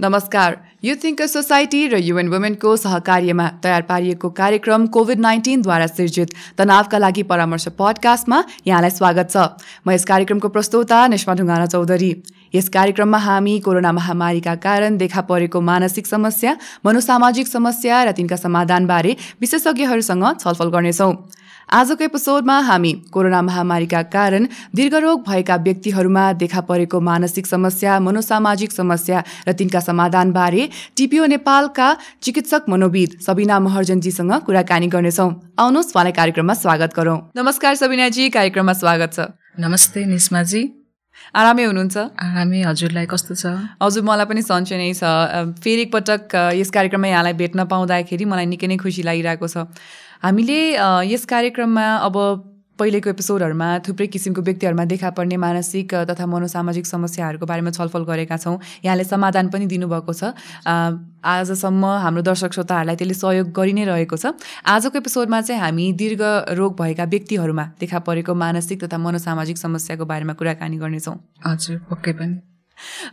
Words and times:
नमस्कार। 0.00 0.54
Youth 0.84 0.96
thinker 1.04 1.26
society 1.28 1.80
र 1.92 1.96
UN 2.00 2.28
वुमेनको 2.32 2.70
सहकार्यमा 2.76 3.46
तयार 3.60 3.82
पारिएको 3.84 4.28
कार्यक्रम 4.32 4.86
कोभिड 4.96 5.18
नाइन्टिनद्वारा 5.20 5.86
सिर्जित 5.88 6.32
तनावका 6.56 6.98
लागि 6.98 7.22
परामर्श 7.28 7.66
पडकास्टमा 7.76 8.38
यहाँलाई 8.66 8.90
स्वागत 8.90 9.28
छ। 9.28 9.36
म 9.84 9.92
यस 9.92 10.04
कार्यक्रमको 10.08 10.48
प्रस्तोता 10.48 11.06
निष्मा 11.12 11.34
ढुङ्गाना 11.36 11.66
चौधरी। 11.66 12.12
यस 12.54 12.68
कार्यक्रममा 12.72 13.18
हामी 13.20 13.58
कोरोना 13.60 13.92
महामारीका 13.92 14.54
कारण 14.64 14.96
देखा 14.96 15.20
परेको 15.28 15.60
मानसिक 15.60 16.06
समस्या 16.06 16.56
मनोसामाजिक 16.80 17.46
समस्या 17.46 18.02
र 18.04 18.16
तिनका 18.16 18.36
समाधानबारे 18.40 19.16
विशेषज्ञहरूसँग 19.40 20.24
छलफल 20.40 20.68
गर्नेछौँ। 20.72 21.12
आजको 21.70 22.04
एपिसोडमा 22.04 22.54
हामी 22.66 22.92
कोरोना 23.14 23.40
महामारीका 23.42 24.00
कारण 24.10 24.46
दीर्घरोग 24.74 25.20
भएका 25.26 25.56
व्यक्तिहरूमा 25.66 26.24
देखा 26.40 26.60
परेको 26.66 27.00
मानसिक 27.08 27.46
समस्या 27.46 27.98
मनोसामाजिक 28.06 28.72
समस्या 28.72 29.22
र 29.48 29.52
तिनका 29.54 29.80
समाधानबारे 29.80 30.68
टिपिओ 30.96 31.26
नेपालका 31.30 31.88
चिकित्सक 32.22 32.66
मनोविद 32.68 33.14
सबिना 33.26 33.58
महर्जनजीसँग 33.60 34.32
कुराकानी 34.46 34.86
गर्नेछौँ। 34.90 35.30
आउनुहोस् 35.62 35.94
उहाँलाई 35.94 36.12
कार्यक्रममा 36.18 36.54
स्वागत 36.58 36.90
गरौँ। 36.98 37.18
नमस्कार 37.38 37.74
सबिनाजी 37.78 38.28
कार्यक्रममा 38.34 38.74
स्वागत 38.82 39.14
छ। 39.14 39.30
नमस्ते 39.62 40.04
निस्माजी। 40.10 40.62
आरामै 41.38 41.64
हुनुहुन्छ? 41.70 41.96
आरामै 42.18 42.60
हजुरलाई 42.66 43.06
कस्तो 43.06 43.34
छ? 43.38 43.46
हजुर 43.78 44.02
मलाई 44.02 44.26
पनि 44.26 44.42
सन्चै 44.42 44.74
नै 44.74 44.90
छ। 44.98 45.06
फेरि 45.62 45.82
एकपटक 45.86 46.34
यस 46.58 46.70
कार्यक्रममा 46.74 47.08
यहाँलाई 47.14 47.34
भेट्न 47.38 47.70
पाउँदाखेरि 47.70 48.24
मलाई 48.26 48.46
निकै 48.58 48.66
नै 48.66 48.76
खुसी 48.82 49.06
लागिरहेको 49.06 49.46
छ। 49.46 49.70
हामीले 50.22 50.56
यस 51.08 51.24
कार्यक्रममा 51.24 51.84
अब 51.98 52.16
पहिलेको 52.78 53.08
एपिसोडहरूमा 53.10 53.68
थुप्रै 53.84 54.06
किसिमको 54.06 54.42
व्यक्तिहरूमा 54.42 54.84
देखा 54.84 55.10
पर्ने 55.16 55.36
मानसिक 55.36 55.94
तथा 56.10 56.26
मनोसामाजिक 56.26 56.86
समस्याहरूको 56.86 57.46
बारेमा 57.46 57.70
छलफल 57.70 58.04
गरेका 58.04 58.36
छौँ। 58.36 58.58
यहाँले 58.84 59.04
समाधान 59.04 59.48
पनि 59.48 59.66
दिनुभएको 59.66 60.12
छ। 60.12 60.36
आजसम्म 61.24 61.84
हाम्रो 62.04 62.22
दर्शक 62.22 62.52
श्रोताहरूलाई 62.52 62.96
त्यसले 62.96 63.16
सहयोग 63.16 63.52
गरि 63.52 63.72
नै 63.72 63.84
रहेको 63.84 64.16
छ। 64.16 64.36
आजको 64.64 64.98
एपिसोडमा 64.98 65.40
चाहिँ 65.40 65.60
हामी 65.60 65.92
दीर्घ 65.96 66.22
रोग 66.52 66.76
भएका 66.76 67.04
व्यक्तिहरूमा 67.16 67.64
देखा 67.80 67.98
परेको 68.04 68.34
मानसिक 68.36 68.84
तथा 68.84 68.98
मनोसामाजिक 69.00 69.56
समस्याको 69.56 70.04
बारेमा 70.04 70.36
कुराकानी 70.36 70.76
गर्नेछौँ। 70.76 71.16
हजुर 71.48 71.84
पक्कै 71.88 72.12
पनि। 72.20 72.49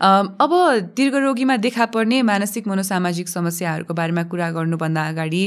अब 0.02 0.52
दीर्घरोगीमा 0.98 1.58
देखा 1.58 1.86
पर्ने 1.96 2.22
मानसिक 2.24 2.68
मनोसामाजिक 2.68 3.28
समस्याहरूको 3.30 3.94
बारेमा 3.94 4.24
कुरा 4.32 4.50
गर्नुभन्दा 4.52 5.08
अगाडि 5.10 5.44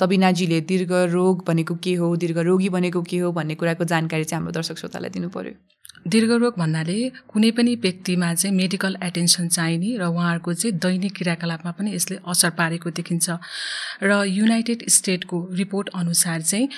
सबिनाजीले 0.00 0.60
दीर्घ 0.70 0.92
रोग 1.12 1.44
भनेको 1.46 1.74
के 1.84 1.94
हो 1.94 2.14
दीर्घरोगी 2.16 2.68
भनेको 2.68 3.02
के 3.02 3.18
हो 3.18 3.32
भन्ने 3.32 3.54
कुराको 3.54 3.84
जानकारी 3.92 4.24
चाहिँ 4.24 4.40
हाम्रो 4.40 4.52
दर्शक 4.52 4.78
श्रोतालाई 4.78 5.10
दिनु 5.10 5.28
पर्यो। 5.28 5.54
दीर्घरोग 6.02 6.54
भन्नाले 6.58 6.98
कुनै 7.30 7.50
पनि 7.56 7.74
व्यक्तिमा 7.82 8.32
चाहिँ 8.34 8.56
मेडिकल 8.56 8.96
एटेन्सन 9.02 9.48
चाहिने 9.48 9.90
र 9.98 10.02
उहाँहरूको 10.10 10.54
चाहिँ 10.54 10.78
दैनिक 10.78 11.12
क्रियाकलापमा 11.16 11.70
पनि 11.78 11.94
यसले 11.94 12.18
असर 12.26 12.50
पारेको 12.58 12.90
देखिन्छ। 12.90 13.38
र 14.02 14.10
युनाइटेड 14.26 14.82
स्टेटको 14.90 15.38
रिपोर्ट 15.54 15.88
अनुसार 15.94 16.42
चाहिँ 16.42 16.68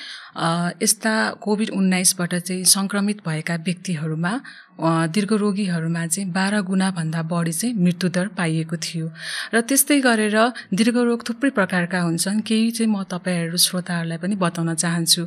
यस्ता 0.82 1.14
कोभिड 1.40 1.70
उन्नाइसबाट 1.72 2.34
चाहिँ 2.34 2.64
सङ्क्रमित 2.68 3.24
भएका 3.24 3.56
व्यक्तिहरूमा 3.64 4.32
दीर्घरोगीहरूमा 4.80 6.06
चाहिँ 6.06 6.30
बाह्र 6.32 6.60
गुणाभन्दा 6.66 7.22
बढी 7.22 7.52
चाहिँ 7.52 7.74
मृत्युदर 7.74 8.26
पाइएको 8.34 8.76
थियो। 8.76 9.06
र 9.54 9.60
त्यस्तै 9.62 10.00
गरेर 10.00 10.36
दीर्घरोग 10.74 11.20
थुप्रै 11.28 11.50
प्रकारका 11.54 12.00
हुन्छन् 12.00 12.40
केही 12.42 12.70
चाहिँ 12.70 12.90
म 12.90 13.02
तपाईँहरू 13.06 13.56
श्रोताहरूलाई 13.56 14.18
पनि 14.18 14.34
बताउन 14.34 14.74
चाहन्छु। 14.74 15.22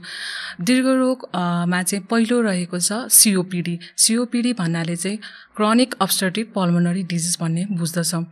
दीर्घरोगमा 0.60 1.80
चाहिँ 1.82 2.04
पहिलो 2.12 2.38
रहेको 2.44 2.78
छ 2.80 3.08
सिओपिडी। 3.08 3.76
सिओपिडी 3.96 4.54
भन्नाले 4.54 4.96
चाहिँ 4.96 5.18
क्रोनिक 5.56 5.96
अब्सर्टिभ 6.02 6.52
पल्मोनरी 6.56 7.04
डिजिज 7.08 7.38
भन्ने 7.42 7.64
बुझ्दछौँ 7.72 8.24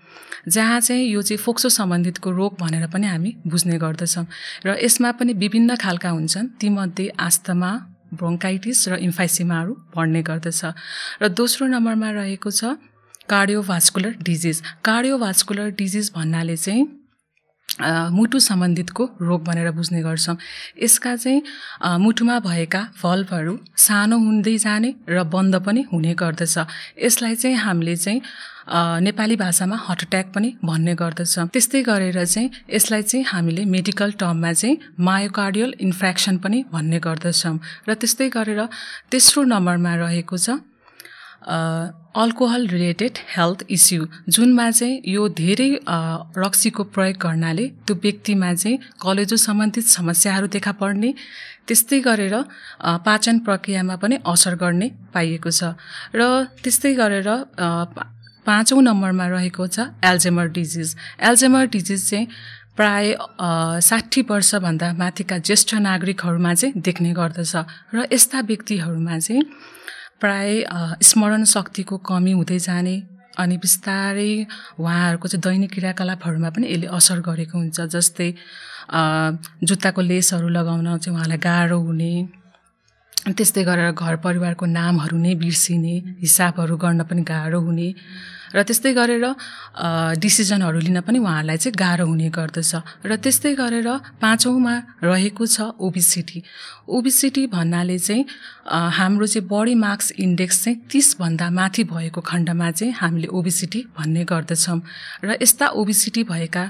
जहाँ 0.45 0.79
चाहिँ 0.79 1.05
यो 1.09 1.21
चाहिँ 1.21 1.41
फोक्सो 1.41 1.69
सम्बन्धितको 1.69 2.31
रोग 2.31 2.57
भनेर 2.59 2.87
पनि 2.91 3.07
हामी 3.07 3.31
बुझ्ने 3.47 3.77
गर्दछौँ। 3.79 4.25
र 4.67 4.77
यसमा 4.83 5.11
पनि 5.17 5.33
विभिन्न 5.33 5.75
खालका 5.79 6.09
हुन्छन् 6.09 6.47
तीमध्ये 6.59 7.07
आस्थमा 7.17 7.71
ब्रोङ्काइटिस 8.15 8.87
र 8.89 8.93
इन्फाइसिमाहरू 8.97 9.73
बढ्ने 9.95 10.21
गर्दछ। 10.21 10.61
र 11.21 11.27
दोस्रो 11.29 11.67
नम्बरमा 11.67 12.09
रहेको 12.11 12.51
छ 12.51 12.75
कार्डियोभास्कुलर 13.29 14.11
डिजिज। 14.21 14.61
कार्डियोभास्कुलर 14.83 15.69
डिजिज 15.79 16.11
भन्नाले 16.15 16.57
चाहिँ 16.57 16.83
मुटु 17.75 18.39
सम्बन्धितको 18.39 19.03
रोग 19.21 19.43
भनेर 19.43 19.71
बुझ्ने 19.71 20.01
गर्छौँ। 20.01 20.37
यसका 20.83 21.15
चाहिँ 21.15 21.41
मुटुमा 21.99 22.39
भएका 22.39 22.81
भल्भहरू 23.03 23.53
सानो 23.75 24.17
हुँदै 24.17 24.57
जाने 24.57 24.89
र 25.09 25.23
बन्द 25.27 25.55
पनि 25.59 25.81
हुने 25.91 26.13
गर्दछ। 26.15 26.57
यसलाई 27.03 27.35
चाहिँ 27.35 27.57
हामीले 27.57 27.95
चाहिँ 27.95 28.21
नेपाली 29.03 29.35
भाषामा 29.35 29.75
हार्ट 29.75 30.03
एट्याक 30.03 30.27
पनि 30.35 30.49
भन्ने 30.63 30.95
गर्दछ। 30.95 31.51
त्यस्तै 31.51 31.81
गरेर 31.83 32.23
चाहिँ 32.25 32.49
यसलाई 32.71 33.03
चाहिँ 33.03 33.25
हामीले 33.27 33.65
मेडिकल 33.67 34.11
टर्ममा 34.23 34.53
चाहिँ 34.53 34.77
मायोकार्डियल 34.99 35.75
इन्फ्रेक्सन 35.79 36.37
पनि 36.39 36.63
भन्ने 36.71 36.99
गर्दछौँ। 37.03 37.59
र 37.89 37.93
त्यस्तै 37.93 38.29
गरेर 38.31 38.61
तेस्रो 39.11 39.43
नम्बरमा 39.43 39.93
रहेको 39.99 40.37
छ 40.37 40.49
अल्कोहल 42.15 42.67
रिलेटेड 42.67 43.17
हेल्थ 43.27 43.63
इस्यु 43.69 44.05
जुनमा 44.29 44.69
चाहिँ 44.71 45.01
यो 45.05 45.27
धेरै 45.35 45.67
रक्सीको 46.39 46.83
प्रयोग 46.95 47.17
गर्नाले 47.19 47.65
त्यो 47.87 47.95
व्यक्तिमा 48.03 48.53
चाहिँ 48.53 48.77
कलेजो 49.03 49.37
सम्बन्धित 49.37 49.85
समस्याहरू 49.85 50.47
देखा 50.47 50.71
पर्ने 50.79 51.13
त्यस्तै 51.67 51.99
गरेर 52.07 52.35
पाचन 53.07 53.39
प्रक्रियामा 53.39 53.95
पनि 53.99 54.15
असर 54.25 54.55
गर्ने 54.55 54.87
पाइएको 55.13 55.51
छ। 55.51 55.75
र 56.15 56.47
त्यस्तै 56.63 56.93
गरेर 56.95 57.29
पाँचौँ 58.47 58.81
नम्बरमा 58.81 59.27
रहेको 59.35 59.67
छ 59.67 59.91
एल्जेमर 59.99 60.47
डिजिज। 60.55 60.95
एल्जेमर 61.19 61.65
डिजिज 61.67 62.09
चाहिँ 62.09 62.27
प्राय 62.79 63.15
साठी 63.83 64.21
वर्षभन्दा 64.31 64.87
माथिका 64.95 65.37
ज्येष्ठ 65.43 65.69
नागरिकहरूमा 65.83 66.53
चाहिँ 66.53 66.79
देख्ने 66.79 67.11
गर्दछ। 67.11 67.55
र 67.91 68.07
यस्ता 68.07 68.39
व्यक्तिहरूमा 68.39 69.19
चाहिँ 69.19 69.43
प्राय 70.21 70.63
स्मरण 71.03 71.43
शक्तिको 71.43 71.97
कमी 71.97 72.31
हुँदै 72.31 72.59
जाने 72.59 72.95
अनि 73.37 73.57
बिस्तारै 73.57 74.33
उहाँहरूको 74.79 75.27
चाहिँ 75.27 75.41
दैनिक 75.43 75.71
क्रियाकलापहरूमा 75.73 76.49
पनि 76.49 76.65
यसले 76.71 76.87
असर 76.87 77.19
गरेको 77.19 77.57
हुन्छ 77.57 77.81
जस्तै 77.95 78.29
जुत्ताको 79.67 80.01
लेसहरू 80.01 80.47
लगाउन 80.47 80.97
चाहिँ 80.97 81.15
उहाँलाई 81.17 81.37
गाह्रो 81.37 81.79
हुने। 81.79 82.13
त्यस्तै 83.17 83.63
गरेर 83.63 83.91
घर 83.93 84.15
परिवारको 84.21 84.65
नामहरू 84.69 85.17
नै 85.17 85.33
बिर्सिने 85.35 85.95
हिसाबहरू 86.21 86.75
गर्न 86.77 87.01
पनि 87.03 87.21
गाह्रो 87.23 87.59
हुने 87.61 87.89
र 88.53 88.63
त्यस्तै 88.63 88.91
गरेर 88.93 89.25
डिसिजनहरू 90.15 90.79
लिन 90.79 90.99
पनि 91.01 91.17
उहाँहरूलाई 91.19 91.57
चाहिँ 91.57 91.75
गाह्रो 91.75 92.05
हुने 92.05 92.29
गर्दछ 92.29 92.71
र 93.03 93.11
त्यस्तै 93.17 93.53
गरेर 93.53 93.89
पाँचौँमा 94.21 94.75
रहेको 95.03 95.45
छ 95.45 95.57
ओबिसिटी 95.77 96.39
ओबिसिटी 96.87 97.43
भन्नाले 97.47 97.97
चाहिँ 97.99 98.23
हाम्रो 98.93 99.25
चाहिँ 99.25 99.47
बडी 99.47 99.75
मार्क्स 99.75 100.07
इन्डेक्स 100.17 100.63
चाहिँ 100.63 100.77
तिसभन्दा 100.85 101.47
माथि 101.51 101.83
भएको 101.85 102.21
खण्डमा 102.21 102.71
चाहिँ 102.71 102.93
हामीले 102.93 103.27
ओबिसिटी 103.33 103.79
भन्ने 103.91 104.23
गर्दछौँ 104.23 104.79
र 105.23 105.29
यस्ता 105.35 105.65
ओबिसिटी 105.75 106.23
भएका 106.23 106.65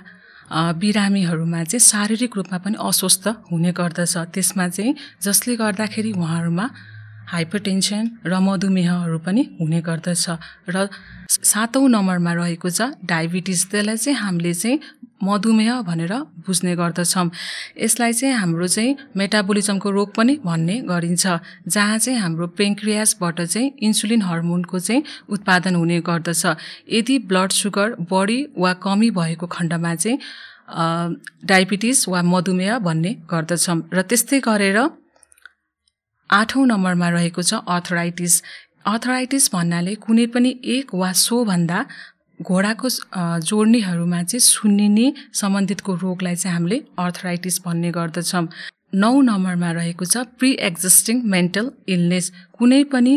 बिरामीहरूमा 0.52 1.64
चाहिँ 1.64 1.80
शारीरिक 1.80 2.32
रूपमा 2.38 2.58
पनि 2.62 2.78
अस्वस्थ 2.80 3.28
हुने 3.52 3.72
गर्दछ। 3.72 4.16
त्यसमा 4.34 4.68
चाहिँ 4.70 4.96
जसले 5.24 5.56
गर्दाखेरि 5.56 6.12
उहाँहरूमा 6.14 6.66
हाइपरटेन्सन 7.28 8.04
र 8.26 8.40
मधुमेहहरू 8.48 9.18
पनि 9.26 9.42
हुने 9.62 9.80
गर्दछ 9.82 10.26
र 10.70 10.88
सातौँ 11.30 11.88
नम्बरमा 11.90 12.34
रहेको 12.34 12.70
छ 12.70 12.82
डायबिटिज 13.04 13.60
त्यसलाई 13.72 13.98
चाहिँ 13.98 14.20
हामीले 14.20 14.54
चाहिँ 14.54 14.80
मधुमेह 15.24 15.82
भनेर 15.82 16.14
बुझ्ने 16.46 16.76
गर्दछौँ। 16.76 17.30
यसलाई 17.82 18.14
चाहिँ 18.14 18.36
हाम्रो 18.36 18.68
चाहिँ 18.68 18.96
मेटाबोलिजमको 19.18 19.90
रोग 19.90 20.14
पनि 20.16 20.34
भन्ने 20.46 20.76
गरिन्छ 20.86 21.26
जहाँ 21.68 21.98
चाहिँ 21.98 22.20
हाम्रो 22.20 22.48
पेङ्क्रियासबाट 22.60 23.42
चाहिँ 23.42 23.72
इन्सुलिन 23.82 24.22
हर्मोनको 24.22 24.80
चाहिँ 24.80 25.04
उत्पादन 25.30 25.76
हुने 25.76 26.00
गर्दछ। 26.10 26.46
यदि 26.94 27.18
ब्लड 27.26 27.52
सुगर 27.52 27.96
बढी 28.12 28.40
वा 28.58 28.74
कमी 28.86 29.10
भएको 29.18 29.48
खण्डमा 29.48 29.96
चाहिँ 29.96 30.20
डायबिटिज 31.46 32.06
वा 32.10 32.22
मधुमेह 32.24 32.78
भन्ने 32.80 33.12
गर्दछौँ। 33.32 33.78
र 33.94 34.02
त्यस्तै 34.02 34.40
गरेर 34.46 34.80
आठौँ 36.30 36.66
नम्बरमा 36.68 37.10
रहेको 37.10 37.42
छ 37.42 37.54
अर्थराइटिस। 37.68 38.42
अर्थराइटिस 38.86 39.50
भन्नाले 39.54 39.96
कुनै 40.06 40.26
पनि 40.34 40.52
एक 40.76 40.94
वा 40.96 41.12
सोभन्दा 41.22 41.80
घोडाको 42.40 42.90
जोड्नीहरूमा 43.50 44.22
चाहिँ 44.24 44.40
सुन्निने 44.44 45.08
सम्बन्धितको 45.34 45.94
रोगलाई 45.96 46.36
चाहिँ 46.36 46.56
हामीले 46.56 46.78
अर्थराइटिस 47.00 47.62
भन्ने 47.66 47.92
गर्दछौँ। 47.92 48.48
नौ 48.96 49.12
नम्बरमा 49.22 49.72
रहेको 49.72 50.06
छ 50.06 50.18
प्रि 50.40 50.52
एक्जिस्टिङ 50.62 51.22
मेन्टल 51.28 51.72
इलनेस। 51.88 52.32
कुनै 52.58 52.84
पनि 52.92 53.14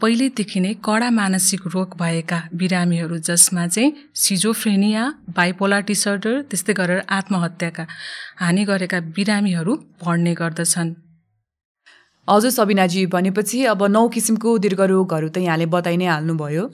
पहिल्यैदेखि 0.00 0.60
नै 0.60 0.72
कडा 0.86 1.10
मानसिक 1.10 1.66
रोग 1.74 1.96
भएका 2.00 2.38
बिरामीहरू 2.54 3.18
जसमा 3.28 3.66
चाहिँ 3.66 3.92
सिजोफ्रेनिया 4.24 5.04
बाइपोलर 5.36 5.80
डिसअर्डर 5.90 6.40
त्यस्तै 6.50 6.74
गरेर 6.80 7.00
आत्महत्याका 7.18 7.86
हानि 8.40 8.64
गरेका 8.64 9.00
बिरामीहरू 9.16 9.72
पढ्ने 10.04 10.34
गर्दछन्। 10.34 10.94
हजुर 12.28 12.50
सबिनाजी 12.50 13.04
भनेपछि 13.12 13.64
अब 13.66 13.82
नौ 13.90 14.06
किसिमको 14.08 14.50
दीर्घरोगहरू 14.62 15.28
त 15.28 15.42
यहाँले 15.42 15.66
बताइ 15.66 15.96
नै 15.98 16.06
हाल्नुभयो। 16.06 16.64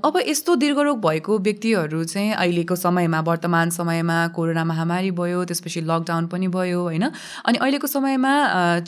अब 0.00 0.14
यस्तो 0.24 0.54
दीर्घरोग 0.56 1.00
भएको 1.00 1.36
व्यक्तिहरू 1.38 2.04
चाहिँ 2.04 2.32
अहिलेको 2.34 2.76
समयमा 2.80 3.20
वर्तमान 3.20 3.70
समयमा 3.70 4.16
कोरोना 4.32 4.64
महामारी 4.64 5.10
भयो 5.20 5.44
त्यसपछि 5.44 5.80
लकडाउन 5.84 6.26
पनि 6.32 6.48
भयो 6.48 6.80
होइन? 6.80 7.04
अनि 7.44 7.58
अहिलेको 7.60 7.86
समयमा 7.86 8.32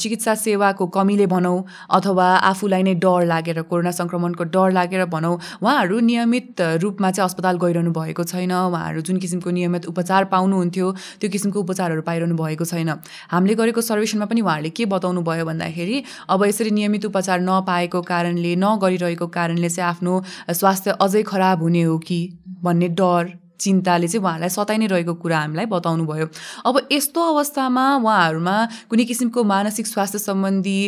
चिकित्सा 0.01 0.35
सेवाको 0.45 0.87
कमीले 0.97 1.27
भनौँ 1.29 1.59
अथवा 1.93 2.29
आफूलाई 2.41 2.83
नै 2.83 2.95
डर 3.05 3.29
लागेर 3.29 3.63
कोरोना 3.69 3.93
सङ्क्रमणको 3.93 4.45
डर 4.49 4.73
लागेर 4.73 5.05
भनौँ 5.13 5.35
उहाँहरू 5.61 6.01
नियमित 6.09 6.65
रूपमा 6.81 7.11
चाहिँ 7.11 7.29
अस्पताल 7.29 7.61
गइरहनु 7.61 7.93
भएको 7.93 8.25
छैन। 8.33 8.53
उहाँहरू 8.65 9.05
जुन 9.05 9.21
किसिमको 9.21 9.51
नियमित 9.61 9.93
उपचार 9.93 10.25
पाउनुहुन्थ्यो 10.33 10.89
त्यो 11.21 11.31
किसिमको 11.37 11.61
उपचारहरू 11.61 12.03
पाइरहनु 12.09 12.41
भएको 12.41 12.65
छैन। 12.65 12.91
हामीले 13.29 13.61
गरेको 13.61 13.81
सर्वेक्षणमा 13.85 14.33
पनि 14.33 14.41
उहाँहरूले 14.41 14.73
के 14.73 14.89
बताउनु 14.97 15.29
भयो 15.29 15.45
भन्दाखेरि 15.45 15.81
अब 16.29 16.45
यसरी 16.45 16.71
नियमित 16.71 17.05
उपचार 17.07 17.41
नपाएको 17.41 18.03
कारणले 18.03 18.55
नगरिरहेको 18.57 19.27
कारणले 19.27 19.69
चाहिँ 19.69 19.89
आफ्नो 19.91 20.23
स्वास्थ्य 20.53 20.91
अझै 21.01 21.23
खराब 21.23 21.63
हुने 21.63 21.83
हो 21.83 21.99
कि 21.99 22.19
भन्ने 22.63 22.89
डर 22.89 23.33
चिन्ताले 23.63 24.09
चाहिँ 24.09 24.25
उहाँलाई 24.25 24.49
सताइ 24.49 24.79
नै 24.79 24.87
रहेको 24.87 25.15
कुरा 25.23 25.39
हामीलाई 25.39 25.67
बताउनु 25.67 26.05
भयो 26.07 26.27
अब 26.67 26.89
यस्तो 26.93 27.21
अवस्थामा 27.33 27.85
उहाँहरूमा 27.97 28.57
कुनै 28.91 29.05
किसिमको 29.05 29.45
मानसिक 29.55 29.87
स्वास्थ्य 29.87 30.19
सम्बन्धी 30.19 30.79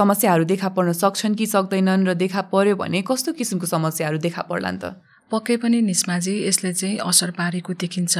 समस्याहरू 0.00 0.44
देखा 0.52 0.68
पर्न 0.76 0.92
सक्छन् 1.02 1.34
कि 1.34 1.46
सक्दैनन् 1.46 2.06
र 2.08 2.14
देखा 2.14 2.42
पर्यो 2.54 2.76
भने 2.76 3.02
कस्तो 3.02 3.32
किसिमको 3.32 3.66
समस्याहरू 3.66 4.18
देखा 4.18 4.42
पर्लान् 4.50 4.78
त? 4.78 5.11
पक्कै 5.32 5.56
पनि 5.64 5.80
निस्माजी 5.82 6.34
यसले 6.44 6.72
चाहिँ 6.76 6.96
असर 7.08 7.30
पारेको 7.40 7.72
देखिन्छ। 7.82 8.14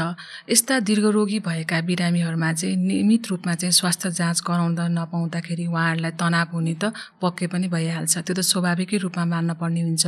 यस्ता 0.49 0.75
दीर्घरोगी 0.89 1.39
भएका 1.45 1.81
बिरामीहरूमा 1.85 2.51
चाहिँ 2.53 2.77
नियमित 2.89 3.23
रूपमा 3.31 3.55
चाहिँ 3.61 3.73
स्वास्थ्य 3.73 4.11
जाँच 4.17 4.39
गराउँदा 4.49 4.85
नपाउँदाखेरि 4.97 5.67
उहाँहरूलाई 5.69 6.13
तनाव 6.17 6.49
हुने 6.57 6.75
त 6.81 6.97
पक्कै 7.21 7.47
पनि 7.53 7.69
भइहाल्छ। 7.69 8.15
त्यो 8.25 8.35
त 8.35 8.41
स्वाभाविकै 8.41 8.97
रूपमा 9.05 9.25
मान्न 9.29 9.51
पर्ने 9.61 9.81
हुन्छ। 9.85 10.05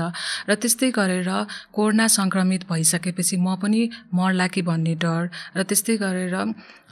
र 0.49 0.51
त्यस्तै 0.57 0.91
गरेर 0.97 1.31
कोरोना 1.77 2.07
सङ्क्रमित 2.09 2.63
भइसकेपछि 2.73 3.37
म 3.37 3.61
पनि 3.61 3.81
मर्ला 4.17 4.47
कि 4.49 4.63
भन्ने 4.65 4.95
डर 4.97 5.23
र 5.57 5.61
त्यस्तै 5.69 5.97
गरेर 6.01 6.35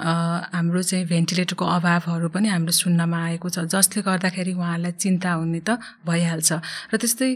हाम्रो 0.02 0.82
चाहिँ 0.82 1.06
भेन्टिलेटरको 1.08 1.64
अभावहरू 1.64 2.28
पनि 2.34 2.48
हाम्रो 2.52 2.72
सुन्नमा 2.74 3.18
आएको 3.32 3.48
छ 3.48 3.64
जसले 3.64 4.02
गर्दाखेरि 4.02 4.52
उहाँहरूलाई 4.52 4.92
चिन्ता 4.92 5.30
हुने 5.40 5.60
त 5.64 5.80
भइहाल्छ। 6.04 6.50
र 6.92 6.94
त्यस्तै 7.00 7.30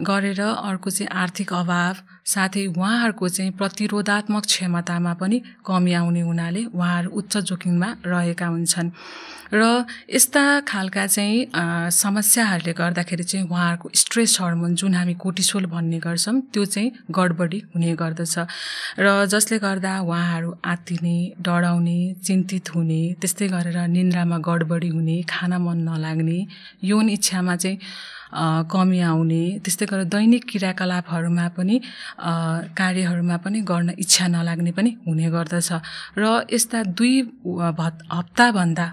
गरेर 0.00 0.40
अर्को 0.40 0.88
चाहिँ 0.96 1.10
आर्थिक 1.12 1.52
अभाव 1.52 1.94
साथै 2.26 2.66
उहाँहरूको 2.66 3.28
चाहिँ 3.28 3.52
प्रतिरोधात्मक 3.58 4.44
क्षमतामा 4.46 5.12
पनि 5.20 5.42
कमी 5.66 5.92
आउने 5.92 6.20
हुनाले 6.20 6.64
उहाँहरू 6.74 7.10
उच्च 7.10 7.36
जोखिममा 7.50 7.88
रहेका 8.06 8.46
हुन्छन्। 8.46 8.90
र 9.52 9.84
यस्ता 10.08 10.42
खालका 10.64 11.06
चाहिँ 11.06 11.50
समस्याहरूले 11.92 12.72
गर्दाखेरि 12.72 13.24
चाहिँ 13.24 13.46
उहाँहरूको 13.48 13.88
स्ट्रेस 13.94 14.38
हर्मोन 14.40 14.74
जुन 14.74 14.94
हामी 14.94 15.14
कोटिसोल 15.14 15.66
भन्ने 15.66 15.98
गर्छौँ 15.98 16.40
त्यो 16.52 16.64
चाहिँ 16.64 16.92
गडबडी 17.10 17.58
हुने 17.74 17.92
गर्दछ। 18.00 18.34
र 18.98 19.26
जसले 19.26 19.58
गर्दा 19.58 19.92
उहाँहरू 20.00 20.50
आत्तिने 20.64 21.16
डराउने 21.42 21.98
चिन्तित 22.24 22.74
हुने 22.74 23.02
त्यस्तै 23.20 23.48
गरेर 23.48 23.78
निन्द्रामा 23.92 24.38
गडबडी 24.40 24.88
हुने 24.88 25.16
खाना 25.28 25.58
मन 25.58 25.78
नलाग्ने 25.84 26.38
यौन 26.84 27.08
इच्छामा 27.10 27.56
चाहिँ 27.56 27.78
कमी 28.32 29.00
आउने 29.00 29.42
त्यस्तै 29.64 29.86
गरेर 29.86 30.08
दैनिक 30.08 30.42
क्रियाकलापहरूमा 30.50 31.46
पनि 31.56 31.76
कार्यहरूमा 32.80 33.36
पनि 33.44 33.60
गर्न 33.70 33.88
इच्छा 33.98 34.26
नलाग्ने 34.28 34.72
पनि 34.72 34.90
हुने 35.06 35.28
गर्दछ। 35.30 35.70
र 36.18 36.24
यस्ता 36.48 36.78
दुई 36.98 37.14
हप्ताभन्दा 38.16 38.88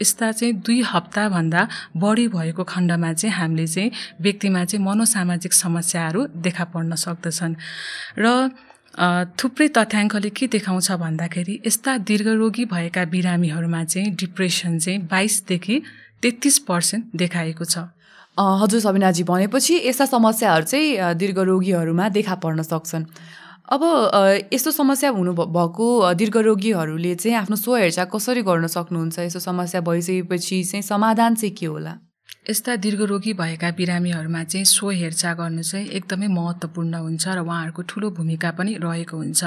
यस्ता 0.00 0.26
चाहिँ 0.32 0.54
दुई 0.66 0.80
हप्ताभन्दा 0.82 1.60
बढी 1.96 2.26
भएको 2.28 2.62
खण्डमा 2.64 3.12
चाहिँ 3.12 3.34
हामीले 3.36 3.66
चाहिँ 3.66 3.90
व्यक्तिमा 4.20 4.64
चाहिँ 4.64 4.84
मनोसामाजिक 4.84 5.52
समस्याहरू 5.52 6.20
देखा 6.42 6.64
पर्न 6.72 6.94
सक्दछन्। 6.96 7.54
र 8.18 8.26
थुप्रै 9.38 9.68
तथ्याङ्कले 9.76 10.30
के 10.36 10.46
देखाउँछ 10.52 10.88
भन्दाखेरि 11.00 11.54
यस्ता 11.66 11.96
दीर्घरोगी 12.08 12.64
भएका 12.68 13.04
बिरामीहरूमा 13.14 13.82
चाहिँ 13.84 14.10
डिप्रेसन 14.16 14.78
चाहिँ 14.78 14.98
बाइसदेखि 15.06 15.76
तेत्तिस 16.22 16.58
पर्सेन्ट 16.68 17.04
देखाएको 17.16 17.64
छ। 17.64 17.76
हजुर 18.38 18.80
सबिनाजी 18.80 19.22
भनेपछि 19.24 19.74
यस्ता 19.86 20.04
समस्याहरू 20.06 20.64
चाहिँ 20.64 21.14
दीर्घरोगीहरूमा 21.14 22.08
देखा 22.08 22.34
पर्न 22.40 22.62
सक्छन्। 22.62 23.04
अब 23.72 23.82
यस्तो 24.52 24.70
समस्या 24.70 25.10
हुनु 25.10 25.32
भएको 25.32 26.14
दीर्घरोगीहरूले 26.14 27.14
चाहिँ 27.14 27.36
आफ्नो 27.36 27.56
स्वहेरचाह 27.56 28.04
कसरी 28.08 28.42
गर्न 28.42 28.66
सक्नुहुन्छ? 28.66 29.18
यस्तो 29.18 29.40
समस्या 29.40 29.80
भइसकेपछि 29.80 30.62
चाहिँ 30.64 30.82
समाधान 30.82 31.34
चाहिँ 31.34 31.54
के 31.54 31.66
होला? 31.66 31.94
यस्ता 32.42 32.74
दीर्घरोगी 32.76 33.32
भएका 33.38 33.70
बिरामीहरूमा 33.70 34.42
चाहिँ 34.44 34.64
स्व 34.66 34.90
हेरचाह 34.90 35.34
गर्नु 35.38 35.62
चाहिँ 35.62 35.86
एकदमै 35.88 36.26
महत्त्वपूर्ण 36.26 36.94
हुन्छ 36.96 37.28
र 37.28 37.38
उहाँहरूको 37.38 37.82
ठुलो 37.86 38.10
भूमिका 38.18 38.50
पनि 38.58 38.72
रहेको 38.82 39.16
हुन्छ 39.16 39.42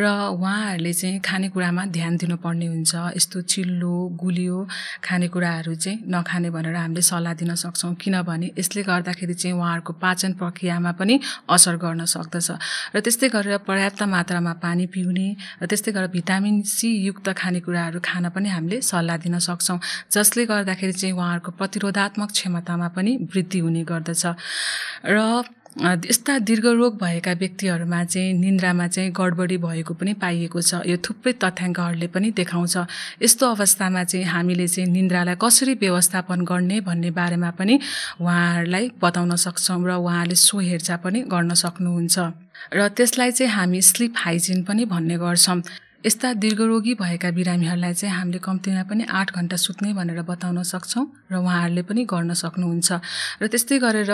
र 0.00 0.04
उहाँहरूले 0.32 0.92
चाहिँ 0.92 1.20
खानेकुरामा 1.20 1.84
ध्यान 1.92 2.16
दिनुपर्ने 2.16 2.66
हुन्छ। 2.66 2.92
यस्तो 3.16 3.40
चिल्लो 3.52 4.16
गुलियो 4.16 4.58
खानेकुराहरू 5.04 5.74
चाहिँ 5.76 5.98
नखाने 6.08 6.50
भनेर 6.56 6.74
हामीले 6.74 7.02
सल्लाह 7.04 7.34
दिन 7.36 7.54
सक्छौँ 7.54 7.94
किनभने 8.00 8.48
यसले 8.56 8.82
गर्दाखेरि 8.82 9.34
चाहिँ 9.36 9.52
उहाँहरूको 9.52 9.92
पाचन 10.00 10.32
प्रक्रियामा 10.40 10.92
पनि 10.96 11.20
असर 11.52 11.76
गर्न 11.84 12.08
सक्दछ 12.08 12.48
र 12.96 13.00
त्यस्तै 13.04 13.28
गरेर 13.28 13.60
पर्याप्त 13.68 14.02
मात्रामा 14.08 14.52
पानी 14.64 14.86
पिउने 14.88 15.28
र 15.60 15.68
त्यस्तै 15.68 15.92
गरेर 15.92 16.08
भिटामिन 16.16 16.62
सी 16.64 16.88
युक्त 17.12 17.28
खानेकुराहरू 17.36 18.00
खान 18.00 18.24
पनि 18.32 18.48
हामीले 18.48 18.80
सल्लाह 18.80 19.16
दिन 19.20 19.38
सक्छौँ। 19.38 19.78
जसले 20.08 20.48
गर्दाखेरि 20.48 20.92
चाहिँ 20.96 21.12
उहाँहरूको 21.12 21.50
प्रतिरोधात्मक 21.60 22.20
सकारात्मक 22.22 22.30
क्षमतामा 22.30 22.88
पनि 22.88 23.16
वृद्धि 23.34 23.58
हुने 23.58 23.82
गर्दछ। 23.84 24.24
र 25.06 25.44
यस्ता 25.72 26.38
दीर्घरोग 26.38 27.00
भएका 27.00 27.32
व्यक्तिहरूमा 27.32 28.04
चाहिँ 28.04 28.32
निन्द्रामा 28.36 28.86
चाहिँ 28.88 29.10
गडबडी 29.10 29.56
भएको 29.56 29.94
पनि 29.94 30.12
पाइएको 30.20 30.60
छ। 30.60 30.84
यो 30.84 30.96
थुप्रै 31.00 31.32
तथ्याङ्कहरूले 31.40 32.08
पनि 32.12 32.30
देखाउँछ। 32.36 32.76
यस्तो 33.24 33.44
अवस्थामा 33.56 34.04
चाहिँ 34.04 34.26
हामीले 34.26 34.68
चाहिँ 34.68 34.90
निन्द्रालाई 34.92 35.36
कसरी 35.40 35.74
व्यवस्थापन 35.80 36.44
गर्ने 36.44 36.80
भन्ने 36.84 37.10
बारेमा 37.16 37.50
पनि 37.56 37.80
उहाँहरूलाई 38.20 39.00
बताउन 39.00 39.32
सक्छौँ 39.36 39.80
र 39.80 39.96
उहाँले 39.96 40.36
सो 40.36 40.60
हेरचाह 40.60 40.96
पनि 41.00 41.24
गर्न 41.24 41.54
सक्नुहुन्छ। 41.56 42.16
र 42.76 42.88
त्यसलाई 42.92 43.32
चाहिँ 43.32 43.52
हामी 43.52 43.80
स्लिप 43.80 44.12
हाइजिन 44.28 44.62
पनि 44.68 44.84
भन्ने 44.84 45.16
गर्छौँ। 45.16 45.60
यस्ता 46.04 46.32
दीर्घरोगी 46.34 46.94
भएका 46.98 47.30
बिरामीहरूलाई 47.30 47.94
चाहिँ 47.94 48.14
हामीले 48.14 48.38
कम्तीमा 48.42 48.82
पनि 48.90 49.04
आठ 49.06 49.28
घन्टा 49.38 49.56
सुत्ने 49.56 49.92
भनेर 49.94 50.22
बताउन 50.26 50.62
सक्छौँ 50.66 51.30
र 51.30 51.34
उहाँहरूले 51.38 51.82
पनि 51.86 52.02
गर्न 52.10 52.34
सक्नुहुन्छ। 52.34 52.90
र 53.38 53.46
त्यस्तै 53.46 53.78
गरेर 53.78 54.12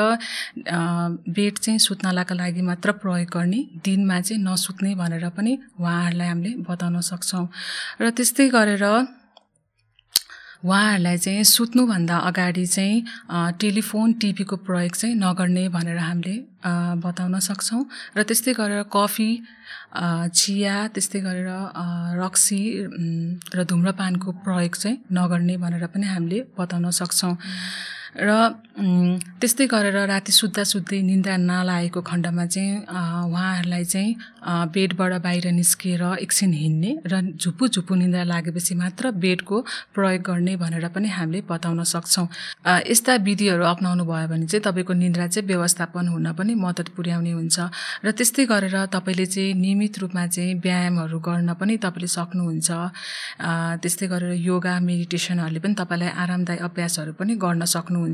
बेड 1.33 1.55
चाहिँ 1.65 1.79
सुत्नलाका 1.81 2.35
लागि 2.37 2.61
मात्र 2.61 2.93
प्रयोग 3.01 3.33
गर्ने 3.33 3.61
दिनमा 3.81 4.21
चाहिँ 4.21 4.43
नसुत्ने 4.45 4.95
भनेर 5.01 5.25
पनि 5.33 5.53
उहाँहरूलाई 5.81 6.29
हामीले 6.29 6.51
बताउन 6.69 7.01
सक्छौँ। 7.01 7.47
र 8.01 8.05
त्यस्तै 8.13 8.49
गरेर 8.53 8.85
उहाँहरूलाई 10.65 11.19
चाहिँ 11.19 11.45
सुत्नुभन्दा 11.45 12.17
अगाडि 12.29 12.67
चाहिँ 12.67 13.05
टेलिफोन 13.61 14.13
टिभीको 14.21 14.57
प्रयोग 14.67 14.95
चाहिँ 14.97 15.15
नगर्ने 15.15 15.69
भनेर 15.71 15.99
हामीले 15.99 16.35
बताउन 16.99 17.39
सक्छौँ। 17.39 17.83
र 18.19 18.23
त्यस्तै 18.27 18.53
गरेर 18.59 18.83
कफी 18.91 19.31
चिया 20.35 20.75
त्यस्तै 20.95 21.21
गरेर 21.23 21.51
रक्सी 22.19 22.61
र 23.55 23.59
धुम्रपानको 23.71 24.29
प्रयोग 24.45 24.75
चाहिँ 24.75 24.99
नगर्ने 25.15 25.57
भनेर 25.63 25.87
पनि 25.95 26.07
हामीले 26.07 26.39
बताउन 26.59 26.91
सक्छौँ। 26.91 27.35
र 28.19 28.31
त्यस्तै 29.41 29.67
गरेर 29.67 29.97
राति 30.07 30.33
सुत्दा 30.33 30.63
सुत्दै 30.65 31.01
निन्द्रा 31.03 31.37
नलागेको 31.37 32.01
खण्डमा 32.03 32.45
चाहिँ 32.47 32.75
उहाँहरूलाई 33.27 33.85
चाहिँ 33.85 34.17
बेडबाट 34.75 35.13
बाहिर 35.23 35.47
निस्किएर 35.53 36.03
एकछिन 36.23 36.53
हिँड्ने 36.53 36.91
र 37.07 37.15
झुप्पु 37.35 37.69
झुप्पु 37.69 37.95
निन्द्रा 37.95 38.23
लागेपछि 38.25 38.75
मात्र 38.75 39.11
बेडको 39.19 39.57
प्रयोग 39.95 40.23
गर्ने 40.23 40.55
भनेर 40.63 40.87
पनि 40.95 41.09
हामीले 41.11 41.41
बताउन 41.51 41.83
सक्छौँ। 41.85 42.27
यस्ता 42.87 43.15
विधिहरू 43.27 43.65
अप्नाउनु 43.65 44.05
भयो 44.07 44.27
भने 44.31 44.47
चाहिँ 44.47 44.63
तपाईँको 44.63 44.93
निन्द्रा 44.95 45.27
चाहिँ 45.27 45.47
व्यवस्थापन 45.47 46.09
हुन 46.15 46.27
पनि 46.39 46.55
मद्दत 46.55 46.89
पुर्याउने 46.97 47.33
हुन्छ। 47.35 47.59
र 48.05 48.11
त्यस्तै 48.15 48.45
गरेर 48.47 48.77
तपाईँले 48.95 49.27
चाहिँ 49.27 49.55
नियमित 49.55 49.99
रूपमा 49.99 50.27
चाहिँ 50.27 50.55
व्यायामहरू 50.55 51.19
गर्न 51.19 51.51
पनि 51.59 51.77
तपाईँले 51.83 52.09
सक्नुहुन्छ। 52.15 52.69
त्यस्तै 53.83 54.07
गरेर 54.07 54.33
योगा 54.39 54.75
मेडिटेसनहरूले 54.81 55.61
पनि 55.61 55.75
तपाईँलाई 55.75 56.11
आरामदायी 56.23 56.59
अभ्यासहरू 56.63 57.13
पनि 57.19 57.35
गर्न 57.43 57.63
सक्नुहुन्छ। 57.67 58.07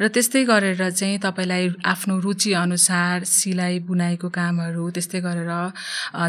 र 0.00 0.08
त्यस्तै 0.08 0.42
गरेर 0.44 0.82
चाहिँ 0.90 1.18
तपाईँलाई 1.18 1.64
आफ्नो 1.84 2.14
रुचिअनुसार 2.20 3.24
सिलाइ 3.24 3.78
बुनाइको 3.88 4.28
कामहरू 4.28 4.84
त्यस्तै 4.90 5.20
गरेर 5.20 5.52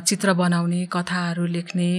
चित्र 0.07 0.33
बनाउने 0.33 0.81
कथाहरू 0.91 1.45
लेख्ने 1.45 1.91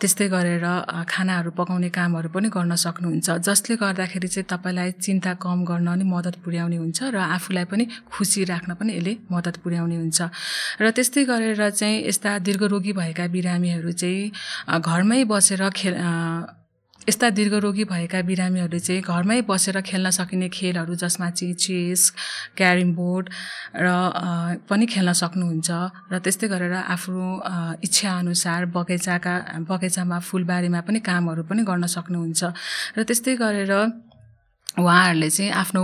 त्यस्तै 0.00 0.28
गरेर 0.28 0.66
खानाहरू 1.08 1.50
पकाउने 1.50 1.88
कामहरू 1.90 2.28
पनि 2.34 2.48
गर्न 2.48 2.74
सक्नुहुन्छ। 2.74 3.28
जसले 3.46 3.74
गर्दाखेरि 3.76 4.28
चाहिँ 4.28 4.46
तपाईँलाई 4.50 4.90
चिन्ता 4.98 5.32
कम 5.42 5.58
गर्न 5.64 5.88
पनि 5.90 6.04
मद्दत 6.04 6.36
पुर्याउने 6.44 6.76
हुन्छ 6.76 6.98
र 7.14 7.16
आफूलाई 7.16 7.64
पनि 7.70 7.84
खुसी 8.10 8.44
राख्न 8.44 8.74
पनि 8.74 8.90
यसले 8.96 9.12
मद्दत 9.32 9.56
पुर्याउने 9.64 9.96
हुन्छ। 9.96 10.18
र 10.80 10.84
त्यस्तै 10.96 11.22
गरेर 11.24 11.60
चाहिँ 11.70 11.96
यस्ता 12.08 12.30
दीर्घरोगी 12.46 12.92
भएका 12.92 13.26
बिरामीहरू 13.34 13.92
चाहिँ 13.92 14.80
घरमै 14.80 15.20
बसेर 15.30 15.62
खेल 15.70 15.94
यस्ता 17.00 17.28
दीर्घरोगी 17.30 17.84
भएका 17.86 18.20
बिरामीहरूले 18.22 18.78
चाहिँ 18.78 19.02
घरमै 19.02 19.40
बसेर 19.42 19.80
खेल्न 19.80 20.10
सकिने 20.12 20.48
खेलहरू 20.50 20.94
जसमा 20.94 21.30
चाहिँ 21.32 21.54
चेस 21.56 22.12
क्यारिम 22.56 22.92
बोर्ड 22.94 23.28
र 23.74 23.88
पनि 24.68 24.86
खेल्न 24.86 25.12
सक्नुहुन्छ 25.14 25.70
र 26.12 26.18
त्यस्तै 26.18 26.48
गरेर 26.50 26.74
आफ्नो 26.86 27.24
इच्छाअनुसार 27.80 28.66
बगैँचाका 28.70 29.34
बगैँचामा 29.64 30.18
फुलबारीमा 30.20 30.80
पनि 30.82 31.00
कामहरू 31.00 31.42
पनि 31.42 31.64
गर्न 31.64 31.86
सक्नुहुन्छ 31.88 32.40
र 32.94 33.02
त्यस्तै 33.02 33.34
गरेर 33.38 33.72
उहाँहरूले 34.76 35.30
चाहिँ 35.30 35.50
आफ्नो 35.56 35.82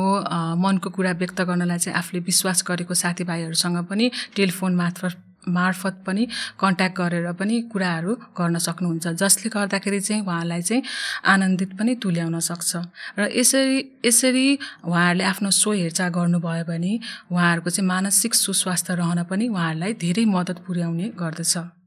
मनको 0.56 0.88
कुरा 0.90 1.12
व्यक्त 1.16 1.40
गर्नलाई 1.42 1.78
चाहिँ 1.80 1.96
आफूले 1.96 2.20
विश्वास 2.22 2.62
गरेको 2.62 2.94
साथीभाइहरूसँग 2.96 3.84
पनि 3.84 4.10
टेलिफोन 4.36 4.74
मार्फत 4.74 5.25
मार्फत 5.48 6.02
पनि 6.06 6.26
कन्ट्याक्ट 6.60 6.96
गरेर 6.98 7.32
पनि 7.32 7.60
कुराहरू 7.72 8.14
गर्न 8.38 8.58
सक्नुहुन्छ। 8.58 9.06
जसले 9.22 9.48
गर्दाखेरि 9.48 10.00
चाहिँ 10.00 10.22
उहाँलाई 10.22 10.62
चाहिँ 10.62 10.82
आनन्दित 11.24 11.70
पनि 11.78 11.94
तुल्याउन 12.02 12.38
सक्छ। 12.40 12.76
र 13.18 13.30
यसरी 13.32 14.00
यसरी 14.04 14.58
उहाँहरूले 14.84 15.24
आफ्नो 15.24 15.50
स्व 15.50 15.72
हेरचाह 15.72 16.08
गर्नुभयो 16.08 16.64
भने 16.64 16.92
उहाँहरूको 17.32 17.70
चाहिँ 17.70 17.88
मानसिक 17.88 18.34
सुस्वास्थ्य 18.34 18.94
रहन 18.94 19.22
पनि 19.30 19.48
उहाँहरूलाई 19.48 19.92
धेरै 19.94 20.24
मद्दत 20.24 20.58
पुर्याउने 20.66 21.06
गर्दछ। 21.18 21.85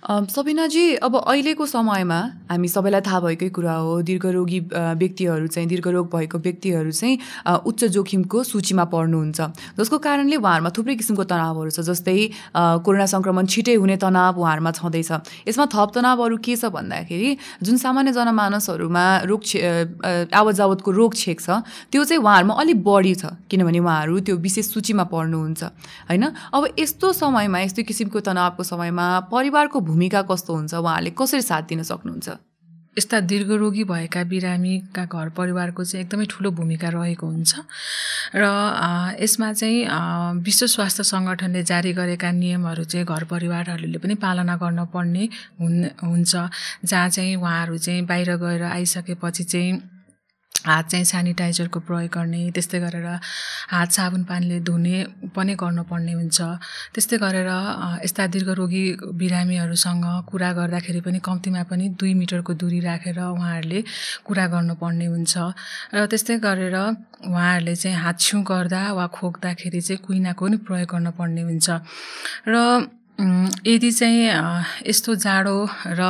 सबिनाजी 0.00 0.94
अब 0.96 1.16
अहिलेको 1.18 1.64
समयमा 1.66 2.18
हामी 2.50 2.68
सबैलाई 2.68 3.00
थाहा 3.04 3.20
भएकै 3.20 3.48
कुरा 3.52 3.72
हो 3.84 4.00
दीर्घरोगी 4.00 4.60
व्यक्तिहरू 4.96 5.46
चाहिँ 5.46 5.68
दीर्घरोग 5.68 6.06
भएको 6.08 6.38
व्यक्तिहरू 6.40 6.90
चाहिँ 6.90 7.18
उच्च 7.68 7.84
जोखिमको 7.84 8.42
सूचीमा 8.42 8.84
पर्नुहुन्छ। 8.88 9.40
जसको 9.76 9.98
कारणले 10.00 10.36
उहाँहरूमा 10.40 10.70
थुप्रै 10.72 10.94
किसिमको 10.96 11.24
तनावहरू 11.28 11.70
छ 11.70 11.84
जस्तै 11.84 12.16
कोरोना 12.56 13.06
सङ्क्रमण 13.12 13.44
छिटै 13.44 13.74
हुने 13.76 13.96
तनाव 14.00 14.40
उहाँहरूमा 14.40 14.70
छँदैछ। 14.80 15.12
यसमा 15.48 15.66
थप 15.68 15.88
तनावहरू 15.92 16.36
के 16.40 16.56
छ 16.56 16.72
भन्दाखेरि 16.72 17.36
जुन 17.60 17.76
सामान्य 17.76 18.12
जनमानसहरूमा 18.16 19.04
रोग 19.28 19.40
छे 19.44 19.60
आवत 20.32 20.54
जावतको 20.56 20.90
रोग 20.96 21.12
छेक 21.12 21.40
छ 21.44 21.60
त्यो 21.92 22.04
चाहिँ 22.08 22.24
उहाँहरूमा 22.24 22.54
अलिक 22.56 22.78
बढी 22.80 23.14
छ 23.20 23.36
किनभने 23.52 23.84
उहाँहरू 23.84 24.16
त्यो 24.24 24.36
विशेष 24.40 24.72
सूचीमा 24.72 25.04
पर्नुहुन्छ 25.12 25.62
होइन? 26.08 26.24
अब 26.56 26.62
यस्तो 26.80 27.12
समयमा 27.12 27.58
यस्तो 27.68 27.84
किसिमको 27.84 28.24
तनावको 28.24 28.64
समयमा 28.64 29.06
परिवारको 29.28 29.88
भूमिका 29.90 30.22
कस्तो 30.30 30.54
हुन्छ? 30.54 30.74
उहाँहरूले 30.74 31.10
कसरी 31.18 31.42
साथ 31.42 31.62
दिन 31.74 31.82
सक्नुहुन्छ? 31.90 32.28
यस्ता 32.98 33.18
दीर्घरोगी 33.22 33.84
भएका 33.86 34.22
बिरामीका 34.26 35.04
घर 35.06 35.28
परिवारको 35.38 35.84
चाहिँ 35.84 36.04
एकदमै 36.04 36.26
ठुलो 36.26 36.50
भूमिका 36.58 36.88
रहेको 36.90 37.26
हुन्छ। 37.26 37.52
र 38.34 38.42
यसमा 39.22 39.52
चाहिँ 39.52 40.42
विश्व 40.42 40.66
स्वास्थ्य 40.66 41.02
सङ्गठनले 41.06 41.62
जारी 41.70 41.92
गरेका 41.94 42.30
नियमहरू 42.34 42.84
चाहिँ 42.90 43.06
घर 43.06 43.24
परिवारहरूले 43.30 43.98
पनि 44.02 44.14
पालना 44.18 44.56
गर्न 44.58 44.84
पर्ने 44.90 45.28
हुन् 45.60 45.78
हुन्छ। 46.02 46.34
जहाँ 46.84 47.08
चाहिँ 47.14 47.36
उहाँहरू 47.38 47.78
चाहिँ 47.78 48.02
बाहिर 48.10 48.36
गएर 48.42 48.62
आइसकेपछि 48.74 49.44
चाहिँ 49.44 49.70
हात 50.66 50.88
चाहिँ 50.90 51.04
सेनिटाइजरको 51.04 51.80
प्रयोग 51.88 52.10
गर्ने 52.12 52.50
त्यस्तै 52.52 52.78
गरेर 52.80 53.06
हात 53.72 53.90
साबुन 53.92 54.22
पानीले 54.28 54.60
धुने 54.60 54.96
पनि 55.32 55.54
गर्नुपर्ने 55.56 56.12
हुन्छ। 56.12 56.38
त्यस्तै 56.94 57.16
गरेर 57.16 57.50
यस्ता 58.04 58.26
दीर्घरोगी 58.28 58.84
बिरामीहरूसँग 59.20 60.04
कुरा 60.28 60.50
गर्दाखेरि 60.52 61.00
पनि 61.00 61.18
कम्तीमा 61.24 61.62
पनि 61.70 61.88
दुई 61.96 62.12
मिटरको 62.20 62.52
दूरी 62.60 62.80
राखेर 62.80 63.18
उहाँहरूले 63.20 63.80
कुरा 64.26 64.46
गर्नुपर्ने 64.54 65.06
हुन्छ। 65.06 65.34
र 65.94 66.06
त्यस्तै 66.06 66.36
गरेर 66.44 66.76
उहाँहरूले 66.76 67.74
चाहिँ 67.76 67.96
हात 67.96 68.16
छेउ 68.20 68.38
गर्दा 68.44 68.82
वा 68.92 69.06
खोक्दाखेरि 69.16 69.80
चाहिँ 69.80 70.02
कुइनाको 70.04 70.44
पनि 70.44 70.56
प्रयोग 70.66 70.88
गर्नुपर्ने 70.92 71.42
हुन्छ। 71.48 71.68
र 72.48 72.56
यदि 73.20 73.90
चाहिँ 73.92 74.24
यस्तो 74.88 75.14
जाडो 75.20 75.56
र 75.98 76.02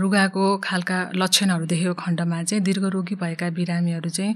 रुगाको 0.00 0.44
खालका 0.60 0.98
लक्षणहरू 1.16 1.64
देखेको 1.64 1.94
खण्डमा 1.96 2.42
चाहिँ 2.44 2.62
दीर्घरोगी 2.64 3.14
भएका 3.16 3.48
बिरामीहरू 3.56 4.10
चाहिँ 4.12 4.34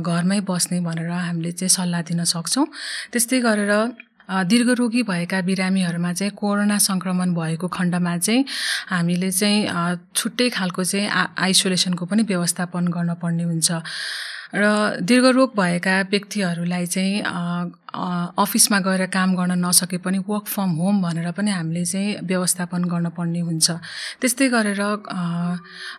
घरमै 0.00 0.40
बस्ने 0.48 0.80
भनेर 0.80 1.10
हामीले 1.10 1.52
चाहिँ 1.52 1.68
सल्लाह 1.76 2.02
दिन 2.08 2.24
सक्छौँ। 2.24 2.66
त्यस्तै 3.12 3.40
गरेर 3.44 3.72
दीर्घरोगी 4.48 5.02
भएका 5.02 5.40
बिरामीहरूमा 5.44 6.12
चाहिँ 6.12 6.32
कोरोना 6.40 6.78
सङ्क्रमण 6.88 7.34
भएको 7.34 7.68
खण्डमा 7.68 8.16
चाहिँ 8.16 8.44
हामीले 8.88 9.30
चाहिँ 9.30 9.96
छुट्टै 10.16 10.48
खालको 10.56 10.84
चाहिँ 10.84 11.08
आइसोलेसनको 11.36 12.04
पनि 12.06 12.22
व्यवस्थापन 12.32 12.88
गर्नुपर्ने 12.96 13.44
हुन्छ। 13.44 13.68
र 14.54 14.98
दीर्घरोग 15.02 15.50
भएका 15.56 16.00
व्यक्तिहरूलाई 16.10 16.86
चाहिँ 16.86 17.22
अफिसमा 17.90 18.78
गएर 18.80 19.06
काम 19.10 19.34
गर्न 19.34 19.52
नसके 19.58 19.98
पनि 19.98 20.18
वर्क 20.22 20.46
फ्रम 20.46 20.70
होम 20.78 21.00
भनेर 21.02 21.30
पनि 21.34 21.50
हामीले 21.50 21.84
चाहिँ 21.84 22.22
व्यवस्थापन 22.22 22.84
गर्नुपर्ने 22.86 23.40
हुन्छ। 23.40 23.70
त्यस्तै 24.20 24.48
गरेर 24.48 24.82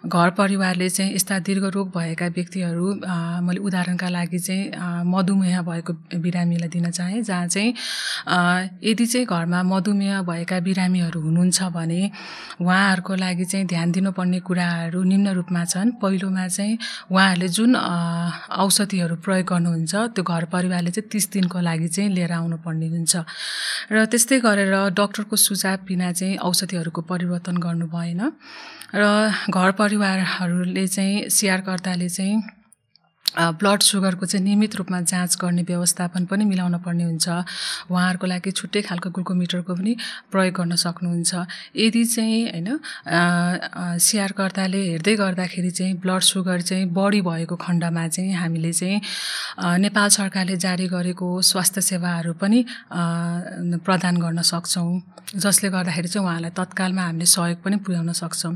घर 0.07 0.29
परिवारले 0.39 0.89
चाहिँ 0.89 1.15
यस्ता 1.15 1.39
दीर्घरोग 1.47 1.87
भएका 1.91 2.27
व्यक्तिहरू 2.27 2.87
मैले 3.43 3.59
उदाहरणका 3.59 4.09
लागि 4.09 4.39
चाहिँ 4.39 5.03
मधुमेह 5.03 5.61
भएको 5.61 5.93
बिरामीलाई 6.15 6.69
दिन 6.71 6.89
चाहेँ 6.91 7.21
जहाँ 7.21 7.47
चाहिँ 7.47 7.73
यदि 8.83 9.05
चाहिँ 9.05 9.27
घरमा 9.27 9.63
मधुमेह 9.63 10.21
भएका 10.23 10.59
बिरामीहरू 10.63 11.19
हुनुहुन्छ 11.21 11.63
भने 11.75 12.01
उहाँहरूको 12.61 13.15
लागि 13.15 13.45
चाहिँ 13.51 13.67
ध्यान 13.67 13.91
दिनुपर्ने 13.91 14.39
कुराहरू 14.47 15.03
निम्न 15.03 15.27
रूपमा 15.35 15.65
छन्। 15.65 15.91
पहिलोमा 15.99 16.47
चाहिँ 16.47 16.77
उहाँहरूले 17.11 17.47
जुन 17.51 17.75
औषधिहरू 18.49 19.15
प्रयोग 19.15 19.45
गर्नुहुन्छ 19.47 19.95
त्यो 20.15 20.23
घर 20.23 20.45
परिवारले 20.45 20.91
चाहिँ 20.91 21.09
तिस 21.09 21.31
दिनको 21.31 21.59
लागि 21.59 21.87
चाहिँ 21.87 22.09
लिएर 22.09 22.31
आउनुपर्ने 22.31 22.87
हुन्छ। 22.87 23.13
र 23.91 24.05
त्यस्तै 24.05 24.39
गरेर 24.39 24.73
डक्टरको 24.97 25.35
सुझाव 25.35 25.77
बिना 25.87 26.11
चाहिँ 26.11 26.37
औषधिहरूको 26.37 27.01
परिवर्तन 27.01 27.57
गर्नु 27.57 27.87
भएन। 27.87 28.21
र 28.95 29.03
घर 29.49 29.71
परिवारहरूले 29.71 30.87
चाहिँ 30.87 31.29
स्याहारकर्ताले 31.29 32.09
चाहिँ 32.09 32.60
ब्लड 33.37 33.81
सुगरको 33.81 34.25
चाहिँ 34.25 34.43
नियमित 34.45 34.75
रूपमा 34.75 34.99
जाँच 35.01 35.37
गर्ने 35.41 35.63
व्यवस्थापन 35.63 36.25
पनि 36.25 36.45
मिलाउन 36.45 36.77
पर्ने 36.83 37.03
हुन्छ। 37.03 37.27
उहाँहरूको 37.91 38.27
लागि 38.27 38.51
छुट्टै 38.51 38.81
खालको 38.81 39.09
ग्लुकोमिटरको 39.15 39.73
पनि 39.75 39.95
प्रयोग 40.31 40.55
गर्न 40.55 40.75
सक्नुहुन्छ। 40.75 41.31
यदि 41.75 42.03
चाहिँ 42.05 42.41
होइन 42.51 42.69
स्याहारकर्ताले 43.99 44.81
हेर्दै 44.89 45.15
गर्दाखेरि 45.15 45.71
चाहिँ 45.71 45.93
ब्लड 46.03 46.21
सुगर 46.21 46.61
चाहिँ 46.61 46.85
बढी 46.91 47.21
भएको 47.21 47.55
खण्डमा 47.55 48.07
चाहिँ 48.07 48.33
हामीले 48.35 48.73
चाहिँ 48.73 48.99
नेपाल 49.79 50.09
सरकारले 50.09 50.57
जारी 50.57 50.87
गरेको 50.91 51.27
स्वास्थ्य 51.41 51.81
सेवाहरू 51.81 52.33
पनि 52.35 52.59
प्रदान 52.91 54.15
गर्न 54.17 54.41
सक्छौँ। 54.41 55.01
जसले 55.31 55.69
गर्दाखेरि 55.71 56.07
चाहिँ 56.07 56.27
उहाँलाई 56.27 56.51
तत्कालमा 56.51 57.01
हामीले 57.01 57.25
सहयोग 57.25 57.63
पनि 57.63 57.75
पुर्याउन 57.85 58.11
सक्छौँ। 58.11 58.55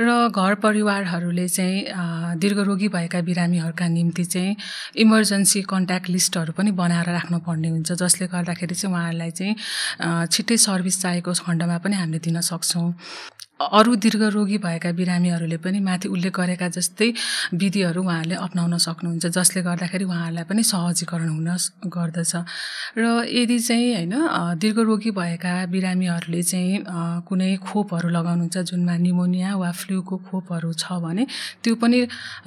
र 0.00 0.28
घर 0.28 0.54
परिवारहरूले 0.60 1.48
चाहिँ 1.48 2.36
दीर्घरोगी 2.36 2.88
भएका 2.92 3.20
बिरामीहरूका 3.24 3.86
निम्ति 3.88 4.09
निम्ति 4.10 4.24
चाहिँ 4.26 4.56
इमर्जेन्सी 4.98 5.62
कन्ट्याक्ट 5.70 6.08
लिस्टहरू 6.10 6.52
पनि 6.58 6.70
बनाएर 6.74 7.08
राख्नुपर्ने 7.14 7.68
हुन्छ 7.70 7.92
जसले 7.94 8.26
गर्दाखेरि 8.26 8.74
चाहिँ 8.74 8.90
उहाँहरूलाई 8.90 9.30
चाहिँ 9.30 10.26
छिट्टै 10.26 10.56
सर्भिस 10.66 11.00
चाहिएको 11.02 11.32
खण्डमा 11.46 11.78
पनि 11.78 11.94
हामीले 11.96 12.18
दिन 12.18 12.40
सक्छौँ। 12.42 12.90
अरू 13.60 13.94
दीर्घरोगी 14.00 14.58
भएका 14.58 14.90
बिरामीहरूले 14.96 15.56
पनि 15.60 15.80
माथि 15.84 16.08
उल्लेख 16.08 16.32
गरेका 16.32 16.68
जस्तै 16.72 17.08
विधिहरू 17.52 18.00
उहाँहरूले 18.02 18.36
अप्नाउन 18.40 18.76
सक्नुहुन्छ 18.80 19.26
जसले 19.36 19.60
गर्दाखेरि 19.68 20.04
उहाँहरूलाई 20.04 20.44
पनि 20.48 20.62
सहजीकरण 20.64 21.28
हुन 21.28 21.48
गर्दछ। 21.92 22.32
र 22.96 23.04
यदि 23.28 23.58
चाहिँ 23.60 23.92
होइन 23.94 24.14
दीर्घरोगी 24.56 25.10
भएका 25.12 25.52
बिरामीहरूले 25.68 26.42
चाहिँ 26.42 26.72
कुनै 27.28 27.50
खोपहरू 27.60 28.08
लगाउनुहुन्छ 28.08 28.56
जुनमा 28.70 28.96
निमोनिया 28.96 29.50
वा 29.60 29.70
फ्लूको 29.76 30.16
खोपहरू 30.24 30.72
छ 30.80 30.96
भने 31.04 31.26
त्यो 31.60 31.74
पनि 31.76 31.98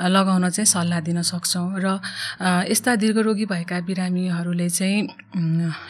लगाउन 0.09 0.49
चाहिँ 0.49 0.65
सल्लाह 0.65 0.99
दिन 1.05 1.21
सक्छौँ। 1.21 1.67
र 1.77 2.01
यस्ता 2.73 2.91
दीर्घरोगी 2.97 3.45
भएका 3.53 3.77
बिरामीहरूले 3.85 4.69
चाहिँ 4.69 4.97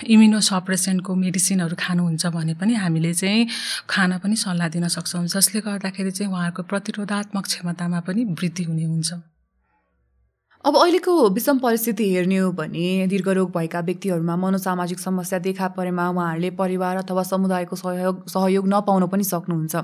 इम्युनो 0.03 0.39
सप्रेसेन्टको 0.51 1.11
मेडिसिनहरू 1.15 1.75
खानुहुन्छ 1.79 2.23
भने 2.35 2.53
पनि 2.59 2.73
हामीले 2.75 3.13
चाहिँ 3.15 3.47
खान 3.87 4.11
पनि 4.19 4.35
सल्लाह 4.35 4.67
दिन 4.75 4.87
सक्छौँ। 4.91 5.11
सक्छौँ 5.13 5.27
जसले 5.29 5.61
गर्दाखेरि 5.61 6.11
चाहिँ 6.11 6.31
उहाँहरूको 6.31 6.63
प्रतिरोधात्मक 6.63 7.45
क्षमतामा 7.45 7.99
पनि 8.01 8.23
वृद्धि 8.33 8.63
हुने 8.63 8.83
हुन्छ। 8.83 9.32
अब 10.65 10.75
अहिलेको 10.77 11.13
विषम 11.29 11.57
परिस्थिति 11.59 12.03
हेर्ने 12.09 12.37
हो 12.37 12.51
भने 12.55 13.07
दीर्घरोग 13.07 13.49
भएका 13.51 13.79
व्यक्तिहरूमा 13.79 14.35
मनोसामाजिक 14.35 14.99
समस्या 14.99 15.39
देखा 15.39 15.67
परेमा 15.67 16.07
उहाँहरूले 16.09 16.49
परिवार 16.55 16.97
अथवा 16.97 17.23
समुदायको 17.23 17.75
सहयोग 17.75 18.23
सहयोग 18.29 18.67
नपाउन 18.73 19.07
पनि 19.11 19.23
सक्नुहुन्छ। 19.23 19.75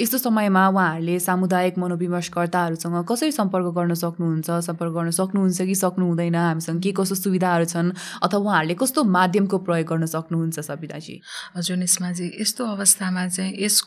यस्तो 0.00 0.18
समयमा 0.18 0.66
उहाँहरूले 0.68 1.18
सामुदायिक 1.20 1.78
मनोविमर्शकर्ताहरूसँग 1.78 3.04
कसरी 3.10 3.30
सम्पर्क 3.32 3.66
गर्न 3.78 3.94
सक्नुहुन्छ 3.94 4.50
सम्पर्क 4.66 4.92
गर्न 4.94 5.10
सक्नुहुन्छ 5.14 5.62
कि 5.62 5.74
सक्नु 5.74 6.06
हुँदैन 6.06 6.34
हामीसँग 6.34 6.82
के 6.82 6.92
कस्तो 6.98 7.14
सुविधाहरू 7.14 7.64
छन्? 7.70 7.92
अथवा 8.22 8.40
उहाँहरूले 8.40 8.74
कस्तो 8.82 9.04
माध्यमको 9.06 9.58
प्रयोग 9.62 9.86
गर्न 9.86 10.06
सक्नुहुन्छ 10.16 10.58
सविताजी 10.60 11.20
हजुर 11.56 11.76
निस्माजी 11.76 12.26
यस्तो 12.40 12.66
अवस्थामा 12.74 13.26
चाहिँ 13.28 13.54
यस 13.62 13.80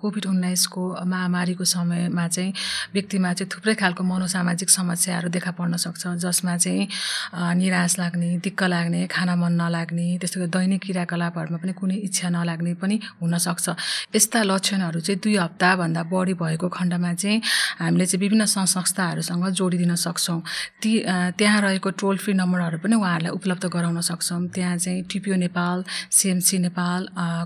कोभिड 0.00 0.26
उन्नाइसको 0.32 0.82
महामारीको 1.12 1.64
समयमा 1.76 2.26
चाहिँ 2.28 2.52
व्यक्तिमा 2.94 3.32
चाहिँ 3.36 3.50
थुप्रै 3.52 3.74
खालको 3.84 4.02
मनोसामाजिक 4.14 4.70
समस्याहरू 4.80 5.28
देखा 5.36 5.52
पर्न 5.60 5.76
सक्छ 5.76 5.88
सक्छ 5.90 6.22
जसमा 6.22 6.56
चाहिँ 6.56 6.86
निराश 7.58 7.98
लाग्ने 7.98 8.30
दिक्क 8.38 8.62
लाग्ने 8.64 9.06
खाना 9.10 9.34
मन 9.36 9.52
नलाग्ने 9.60 10.06
त्यस्तै 10.22 10.46
दैनिक 10.46 10.80
क्रियाकलापहरूमा 10.86 11.58
पनि 11.58 11.72
कुनै 11.74 11.96
इच्छा 12.06 12.28
नलाग्ने 12.30 12.74
पनि 12.82 12.96
हुनसक्छ 13.20 13.66
यस्ता 14.14 14.40
लक्षणहरू 14.42 15.00
चाहिँ 15.00 15.18
दुई 15.18 15.34
हप्ताभन्दा 15.36 16.02
बढी 16.12 16.34
भएको 16.38 16.68
खण्डमा 16.70 17.12
चाहिँ 17.14 17.38
हामीले 17.82 18.06
चाहिँ 18.06 18.20
विभिन्न 18.22 18.44
संस्थाहरूसँग 18.46 19.44
जोडिदिन 19.58 19.94
सक्छौँ। 20.06 20.40
ती 20.82 20.92
त्यहाँ 21.38 21.60
रहेको 21.60 21.90
टोल 22.00 22.16
फ्री 22.22 22.32
नम्बरहरू 22.38 22.78
पनि 22.78 22.94
उहाँहरूलाई 22.94 23.32
उपलब्ध 23.34 23.64
गराउन 23.74 24.00
सक्छौँ। 24.00 24.40
त्यहाँ 24.54 24.76
चाहिँ 24.78 25.02
टिपिओ 25.10 25.34
नेपाल 25.44 25.84
सिएमसी 26.10 26.58
नेपाल 26.66 27.00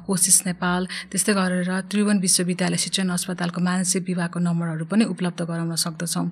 कोसिस 0.07 0.39
नेपाल 0.47 0.81
त्यस्तै 1.11 1.33
गरेर 1.33 1.71
त्रिभुवन 1.91 2.19
विश्वविद्यालय 2.21 2.79
शिक्षण 2.85 3.09
अस्पतालको 3.17 3.61
मानसिक 3.61 4.03
विभागको 4.09 4.39
नम्बरहरू 4.41 4.85
पनि 4.93 5.05
उपलब्ध 5.15 5.41
गराउन 5.43 5.75
सक्दछौँ। 5.77 6.27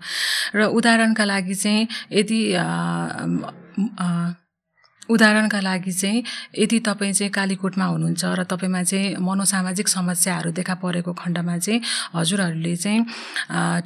र 0.54 0.60
उदाहरणका 0.76 1.24
लागि 1.24 1.54
चाहिँ 1.54 1.88
यदि 2.12 2.40
उदाहरणका 5.12 5.60
लागि 5.60 5.92
चाहिँ 5.92 6.22
यदि 6.58 6.78
तपाईँ 6.88 7.12
चाहिँ 7.12 7.30
कालीकोटमा 7.32 7.84
हुनुहुन्छ 7.84 8.24
र 8.38 8.42
तपाईँमा 8.50 8.82
चाहिँ 8.82 9.16
मनोसामाजिक 9.20 9.88
समस्याहरू 9.88 10.50
देखा 10.58 10.74
परेको 10.82 11.12
खण्डमा 11.12 11.56
चाहिँ 11.58 11.80
हजुरहरूले 12.16 12.74
चाहिँ 12.76 13.00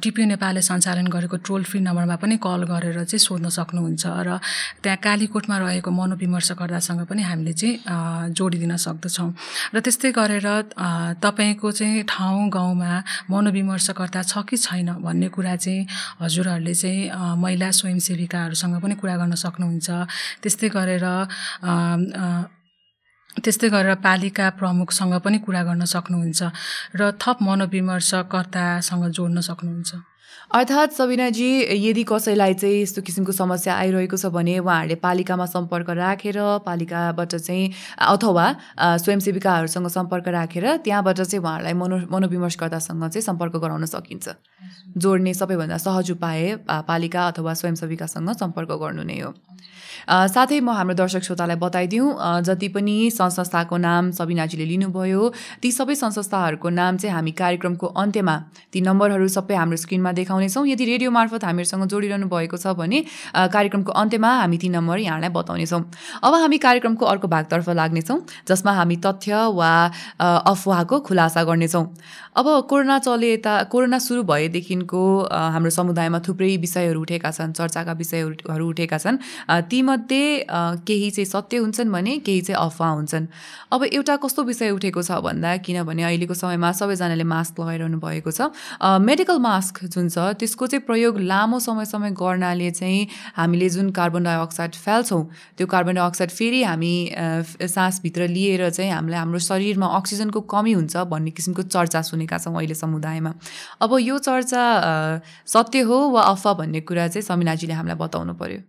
टिपिओ 0.01 0.25
नेपालले 0.33 0.61
सञ्चालन 0.61 1.07
गरेको 1.07 1.37
टोल 1.47 1.63
फ्री 1.69 1.79
नम्बरमा 1.83 2.15
पनि 2.21 2.37
कल 2.37 2.63
गरेर 2.71 3.03
चाहिँ 3.03 3.19
सोध्न 3.19 3.49
सक्नुहुन्छ 3.49 4.03
र 4.27 4.39
त्यहाँ 4.83 4.97
कालीकोटमा 5.03 5.55
रहेको 5.57 5.91
मनोविमर्शकर्तासँग 5.91 7.01
पनि 7.09 7.21
हामीले 7.23 7.53
चाहिँ 7.53 8.33
जोडिदिन 8.37 8.75
सक्दछौँ। 8.77 9.29
र 9.73 9.79
त्यस्तै 9.79 10.11
गरेर 10.11 10.47
तपाईँको 11.23 11.71
चाहिँ 11.71 12.03
ठाउँ 12.07 12.49
गाउँमा 12.49 12.91
मनोविमर्शकर्ता 13.31 14.21
छ 14.23 14.45
कि 14.49 14.57
छैन 14.57 14.89
भन्ने 15.03 15.27
कुरा 15.35 15.55
चाहिँ 15.55 15.87
हजुरहरूले 16.21 16.73
चाहिँ 16.73 17.11
महिला 17.41 17.69
स्वयंसेविकाहरूसँग 17.71 18.75
पनि 18.81 18.95
कुरा 19.01 19.15
गर्न 19.17 19.35
सक्नुहुन्छ। 19.35 19.87
त्यस्तै 20.43 20.69
गरेर 20.69 21.05
त्यस्तै 23.37 23.69
गरेर 23.69 23.95
पालिका 24.01 24.45
प्रमुखसँग 24.59 25.13
पनि 25.25 25.37
कुरा 25.45 25.61
गर्न 25.63 25.83
सक्नुहुन्छ 25.85 26.41
र 26.99 27.01
थप 27.21 27.37
मनोविमर्शकर्तासँग 27.47 29.03
जोड्न 29.17 29.37
सक्नुहुन्छ। 29.49 29.91
अर्थात् 30.47 30.93
सबिनाजी 30.95 31.49
यदि 31.75 32.03
कसैलाई 32.07 32.53
चाहिँ 32.55 32.81
यस्तो 32.81 33.01
किसिमको 33.03 33.31
समस्या 33.35 33.73
आइरहेको 33.77 34.17
छ 34.17 34.31
भने 34.31 34.53
उहाँहरूले 34.63 34.95
पालिकामा 34.95 35.45
सम्पर्क 35.45 35.89
राखेर 35.99 36.37
पालिकाबाट 36.63 37.35
चाहिँ 37.35 37.65
अथवा 37.99 38.45
स्वयंसेविकाहरूसँग 39.03 39.87
सम्पर्क 39.91 40.27
राखेर 40.37 40.65
त्यहाँबाट 40.87 41.19
चाहिँ 41.19 41.43
उहाँहरूलाई 41.43 41.73
मनो 41.75 41.97
मनोविमर्शकर्तासँग 42.07 43.03
चाहिँ 43.11 43.27
सम्पर्क 43.27 43.55
गराउन 43.59 43.85
सकिन्छ। 43.91 44.27
जोड्ने 44.97 45.33
सबैभन्दा 45.35 45.77
सहज 45.77 46.11
उपाय 46.15 46.55
पालिका 46.87 47.27
अथवा 47.27 47.53
स्वयंसेविकासँग 47.53 48.29
सम्पर्क 48.39 48.71
गर्नु 48.71 49.03
नै 49.03 49.19
हो। 49.19 49.35
साथै 50.07 50.59
म 50.59 50.69
हाम्रो 50.71 50.95
दर्शक 50.95 51.23
श्रोतालाई 51.27 51.57
बताइदिउँ 51.59 52.07
जति 52.47 52.67
पनि 52.75 52.95
संस्थाको 53.11 53.77
नाम 53.77 54.11
सबिनाजीले 54.19 54.65
लिनुभयो 54.65 55.21
ती 55.61 55.71
सबै 55.71 55.95
संस्थाहरूको 55.95 56.69
नाम 56.69 56.97
चाहिँ 56.97 57.13
हामी 57.15 57.31
कार्यक्रमको 57.41 57.87
अन्त्यमा 58.03 58.35
ती 58.73 58.81
नम्बरहरू 58.81 59.27
सबै 59.27 59.55
हाम्रो 59.55 59.77
स्क्रिनमा 59.77 60.11
देखाउनेछौँ। 60.19 60.65
यदि 60.67 60.85
रेडियो 60.85 61.11
मार्फत 61.11 61.43
हामीहरूसँग 61.43 61.85
जोडिरहनु 61.91 62.27
भएको 62.27 62.57
छ 62.57 62.75
भने 62.79 63.03
कार्यक्रमको 63.35 63.91
अन्त्यमा 63.91 64.31
हामी 64.41 64.57
ती 64.57 64.69
नम्बर 64.69 64.97
यहाँलाई 64.99 65.29
बताउनेछौँ। 65.35 65.81
अब 66.23 66.33
हामी 66.33 66.57
कार्यक्रमको 66.67 67.05
अर्को 67.05 67.27
भागतर्फ 67.27 67.69
लाग्नेछौँ 67.81 68.19
जसमा 68.47 68.71
हामी 68.79 68.97
तथ्य 69.05 69.33
वा 69.59 69.73
अफवाहको 70.21 70.99
खुलासा 71.07 71.43
गर्नेछौँ। 71.43 71.85
अब 72.37 72.47
कोरोना 72.69 72.97
चले 72.99 73.31
यता 73.33 73.51
कोरोना 73.73 73.97
सुरु 73.97 74.23
भएदेखिको 74.29 75.01
हाम्रो 75.33 75.69
समुदायमा 75.73 76.19
थुप्रै 76.21 76.49
विषयहरू 76.61 77.01
उठेका 77.01 77.31
छन् 77.33 77.53
चर्चाका 77.57 77.93
विषयहरू 77.97 78.67
उठेका 78.69 78.97
छन्। 78.97 79.17
तीमध्ये 79.65 80.45
केही 80.85 81.09
चाहिँ 81.17 81.25
सत्य 81.25 81.57
हुन्छन् 81.57 81.89
भने 81.91 82.17
केही 82.21 82.41
चाहिँ 82.41 82.61
अफवाह 82.61 82.91
हुन्छन्। 82.93 83.25
अब 83.73 83.83
एउटा 83.89 84.15
कस्तो 84.21 84.43
विषय 84.43 84.69
उठेको 84.69 85.01
छ 85.01 85.17
भन्दा 85.25 85.55
किनभने 85.65 86.03
अहिलेको 86.03 86.33
समयमा 86.37 86.71
सबैजनाले 86.77 87.25
मास्क 87.25 87.59
लगाइरहनु 87.59 87.97
भएको 88.05 88.29
छ। 88.29 88.53
मेडिकल 88.85 89.37
मास्क 89.41 89.83
जुन 89.89 90.05
छ 90.13 90.37
त्यसको 90.37 90.67
चाहिँ 90.69 90.85
प्रयोग 90.85 91.17
लामो 91.17 91.57
समयसम्म 91.57 92.13
गर्नाले 92.21 92.69
चाहिँ 92.77 93.33
हामीले 93.33 93.69
जुन 93.73 93.89
कार्बन 93.97 94.29
डाइअक्साइड 94.29 94.77
फाल्छौँ 94.85 95.23
त्यो 95.57 95.67
कार्बन 95.73 95.95
डाइअक्साइड 95.97 96.29
फेरि 96.37 96.61
हामी 96.69 96.93
सासभित्र 97.65 98.29
लिएर 98.29 98.69
चाहिँ 98.69 98.91
हामीलाई 98.93 99.19
हाम्रो 99.25 99.39
शरीरमा 99.49 99.87
अक्सिजनको 99.97 100.41
कमी 100.53 100.77
हुन्छ 100.77 101.09
भन्ने 101.09 101.31
किसिमको 101.33 101.65
चर्चा 101.73 102.01
सुने 102.05 102.25
सुनेका 102.27 102.37
छौँ 102.37 102.55
अहिले 102.57 102.75
समुदायमा। 102.75 103.33
अब 103.81 103.97
यो 103.99 104.17
चर्चा 104.19 104.63
सत्य 105.47 105.79
हो 105.87 105.97
वा 106.11 106.21
अफवा 106.35 106.53
भन्ने 106.53 106.81
कुरा 106.81 107.07
चाहिँ 107.07 107.23
समिनाजीले 107.23 107.73
हामीलाई 107.73 107.97
बताउनु 107.97 108.33
पर्यो। 108.35 108.61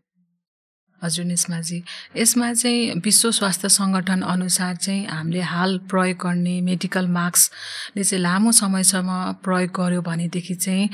हजुर 1.03 1.25
निस्माजी। 1.25 1.79
यसमा 2.19 2.53
चाहिँ 2.55 2.99
विश्व 2.99 3.31
स्वास्थ्य 3.31 3.69
सङ्गठन 3.71 4.23
अनुसार 4.23 4.77
चाहिँ 4.77 5.07
हामीले 5.07 5.43
हाल 5.47 5.79
प्रयोग 5.91 6.19
गर्ने 6.19 6.61
मेडिकल 6.61 7.07
मास्कले 7.07 8.03
चाहिँ 8.03 8.23
लामो 8.23 8.51
समयसम्म 8.53 9.11
प्रयोग 9.47 9.71
गर्यो 9.71 10.03
भनेदेखि 10.03 10.55
चाहिँ 10.55 10.91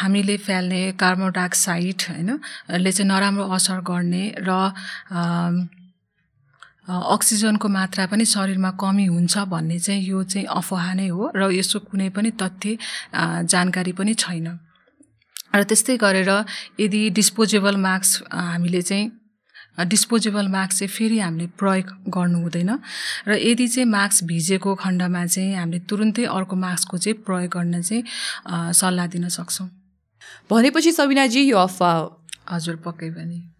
हामीले 0.00 0.36
फ्याल्ने 0.36 0.82
कार्बन 1.00 1.32
डाइअक्साइड 1.32 1.96
होइन 2.08 2.30
ले 2.76 2.92
चाहिँ 2.92 3.08
नराम्रो 3.08 3.44
असर 3.56 3.80
गर्ने 3.80 4.24
र 4.36 4.52
अक्सिजनको 6.88 7.68
मात्रा 7.68 8.06
पनि 8.06 8.24
शरीरमा 8.24 8.70
कमी 8.80 9.06
हुन्छ 9.06 9.38
भन्ने 9.50 9.78
चाहिँ 9.78 10.02
यो 10.06 10.22
चाहिँ 10.22 10.46
अफवाह 10.46 10.94
नै 10.94 11.08
हो 11.08 11.30
र 11.36 11.50
यसो 11.52 11.78
कुनै 11.90 12.08
पनि 12.14 12.30
तथ्य 12.38 12.78
जानकारी 13.44 13.92
पनि 13.92 14.14
छैन। 14.14 14.46
र 15.54 15.62
त्यस्तै 15.62 15.96
गरेर 15.98 16.30
यदि 16.80 17.00
डिस्पोजेबल 17.10 17.76
मास्क 17.76 18.28
हामीले 18.30 18.82
चाहिँ 18.82 19.10
डिस्पोजेबल 19.88 20.46
मास्क 20.48 20.72
चाहिँ 20.78 20.92
फेरि 20.92 21.18
हामीले 21.18 21.46
प्रयोग 21.58 21.86
गर्नु 22.08 22.38
हुँदैन 22.40 22.70
र 23.28 23.32
यदि 23.34 23.66
चाहिँ 23.68 23.88
मास्क 23.90 24.24
भिजेको 24.24 24.74
खण्डमा 24.74 25.26
चाहिँ 25.26 25.54
हामीले 25.56 25.80
तुरुन्तै 25.90 26.24
अर्को 26.24 26.56
मास्कको 26.56 26.96
चाहिँ 26.98 27.18
प्रयोग 27.26 27.50
गर्न 27.56 27.82
चाहिँ 27.82 28.72
सल्लाह 28.72 29.06
दिन 29.10 29.28
सक्छौँ। 29.28 29.68
भनेपछि 30.50 30.92
सबिनाजी 30.92 31.40
यो 31.50 31.58
अफवाह 31.58 32.54
हजुर 32.54 32.76
पक्कै 32.86 33.10
पनि। 33.10 33.55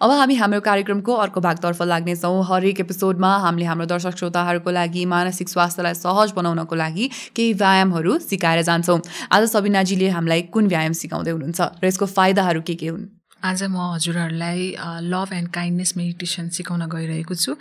अब 0.00 0.10
हामी 0.10 0.34
हाम्रो 0.36 0.60
कार्यक्रमको 0.60 1.12
अर्को 1.14 1.40
भागतर्फ 1.40 1.82
लाग्नेछौँ। 1.82 2.44
हरेक 2.48 2.80
एपिसोडमा 2.80 3.30
हामीले 3.38 3.66
हाम्रो 3.66 3.86
दर्शक 3.86 4.16
श्रोताहरूको 4.18 4.70
लागि 4.70 5.04
मानसिक 5.06 5.48
स्वास्थ्यलाई 5.48 5.94
सहज 5.94 6.32
बनाउनको 6.36 6.74
लागि 6.74 7.10
केही 7.36 7.52
व्यायामहरू 7.54 8.18
सिकाएर 8.20 8.62
जान्छौँ। 8.62 9.00
आज 9.32 9.42
सबिनाजीले 9.50 10.08
हामीलाई 10.10 10.42
कुन 10.52 10.68
व्यायाम 10.68 10.92
सिकाउँदै 11.00 11.30
हुनुहुन्छ 11.30 11.60
र 11.82 11.86
यसको 11.86 12.06
फाइदाहरू 12.06 12.60
के 12.62 12.74
के 12.74 12.88
हुन्? 12.88 13.06
आज 13.42 13.62
म 13.64 13.76
हजुरहरूलाई 13.94 14.60
लभ 15.02 15.28
एन्ड 15.34 15.48
काइन्डनेस 15.50 15.92
मेडिटेसन 15.96 16.48
सिकाउन 16.54 16.86
गइरहेको 16.86 17.34
छु। 17.34 17.56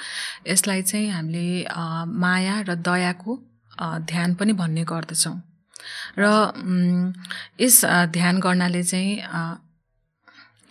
यसलाई 0.46 0.82
चाहिँ 0.82 1.10
हामीले 1.10 1.66
माया 2.22 2.56
र 2.70 2.76
दयाको 2.78 3.32
ध्यान 4.06 4.34
पनि 4.38 4.54
भन्ने 4.54 4.84
गर्दछौँ। 4.86 5.36
र 6.22 6.24
यस 7.58 7.82
ध्यान 8.14 8.40
गर्नाले 8.40 8.84
चाहिँ 8.84 9.10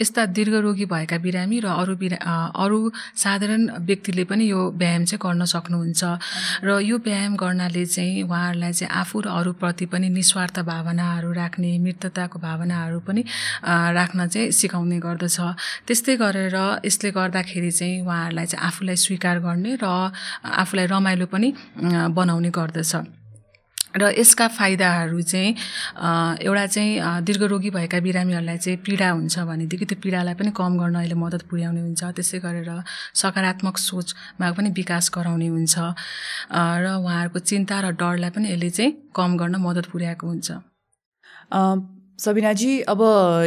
यस्ता 0.00 0.24
दीर्घरोगी 0.36 0.84
भएका 0.88 1.18
बिरामी 1.20 1.58
र 1.60 1.66
अरू 1.76 1.94
बिरा 2.00 2.18
अरू 2.56 2.78
साधारण 3.16 3.62
व्यक्तिले 3.84 4.24
पनि 4.24 4.44
यो 4.48 4.60
व्यायाम 4.80 5.04
चाहिँ 5.04 5.20
गर्न 5.20 5.44
सक्नुहुन्छ। 5.44 6.02
र 6.64 6.80
यो 6.80 6.96
व्यायाम 7.04 7.36
गर्नाले 7.36 7.84
चाहिँ 7.86 8.22
उहाँहरूलाई 8.24 8.72
चाहिँ 8.72 8.92
आफू 9.00 9.20
र 9.20 9.28
अरूप्रति 9.28 9.86
पनि 9.92 10.08
निस्वार्थ 10.08 10.56
भावनाहरू 10.64 11.30
राख्ने 11.32 11.70
मृतताको 11.84 12.38
भावनाहरू 12.38 12.98
पनि 13.04 13.22
राख्न 13.98 14.28
चाहिँ 14.28 14.50
सिकाउने 14.56 14.98
गर्दछ। 15.04 15.38
त्यस्तै 15.86 16.16
गरेर 16.16 16.56
यसले 16.84 17.10
गर्दाखेरि 17.10 17.70
चाहिँ 17.70 18.00
उहाँहरूलाई 18.00 18.46
चाहिँ 18.46 18.66
आफूलाई 18.66 18.96
स्वीकार 18.96 19.38
गर्ने 19.44 19.76
र 19.82 19.84
आफूलाई 19.84 20.86
रमाइलो 20.88 21.26
पनि 21.28 21.48
बनाउने 22.16 22.50
गर्दछ। 22.50 23.19
र 23.96 24.12
यसका 24.18 24.46
फाइदाहरू 24.48 25.20
चाहिँ 25.22 25.50
एउटा 26.46 26.66
चाहिँ 26.66 27.22
दीर्घरोगी 27.26 27.70
भएका 27.70 27.98
बिरामीहरूलाई 28.00 28.58
चाहिँ 28.58 28.78
पीडा 28.86 29.10
हुन्छ 29.10 29.38
भनेदेखि 29.50 29.84
त्यो 29.90 29.98
पीडालाई 30.02 30.34
पनि 30.38 30.50
कम 30.54 30.78
गर्न 30.78 30.94
अहिले 30.94 31.14
मद्दत 31.18 31.42
पुर्याउने 31.50 31.80
हुन्छ। 31.80 32.02
त्यसै 32.16 32.38
गरेर 32.38 32.70
सकारात्मक 33.14 33.76
सोचमा 33.78 34.50
पनि 34.54 34.70
विकास 34.78 35.10
गराउने 35.10 35.48
हुन्छ। 35.50 35.74
र 35.74 36.86
उहाँहरूको 37.02 37.38
चिन्ता 37.38 37.76
र 37.80 37.86
डरलाई 37.98 38.30
पनि 38.30 38.46
यसले 38.54 38.70
चाहिँ 38.70 38.92
कम 39.10 39.30
गर्न 39.36 39.56
मद्दत 39.58 39.86
पुर्याएको 39.90 40.26
हुन्छ। 40.26 40.48
सबिनाजी 42.18 42.70
अब 42.92 43.00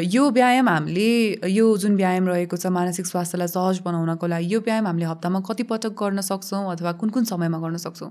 यो 0.10 0.24
व्यायाम 0.34 0.70
हामीले 0.70 1.10
यो 1.48 1.66
जुन 1.78 1.96
व्यायाम 1.96 2.28
रहेको 2.28 2.58
छ 2.58 2.68
मानसिक 2.74 3.06
स्वास्थ्यलाई 3.06 3.48
सहज 3.48 3.80
बनाउनको 3.86 4.28
लागि 4.28 4.54
यो 4.54 4.60
व्यायाम 4.60 4.88
हामीले 4.88 5.06
हप्तामा 5.06 5.40
कति 5.48 5.64
पटक 5.70 5.94
गर्न 5.94 6.22
सक्छौँ 6.26 6.66
अथवा 6.74 6.92
कुन 7.00 7.10
कुन 7.14 7.24
समयमा 7.32 7.58
गर्न 7.62 7.78
सक्छौँ? 7.78 8.10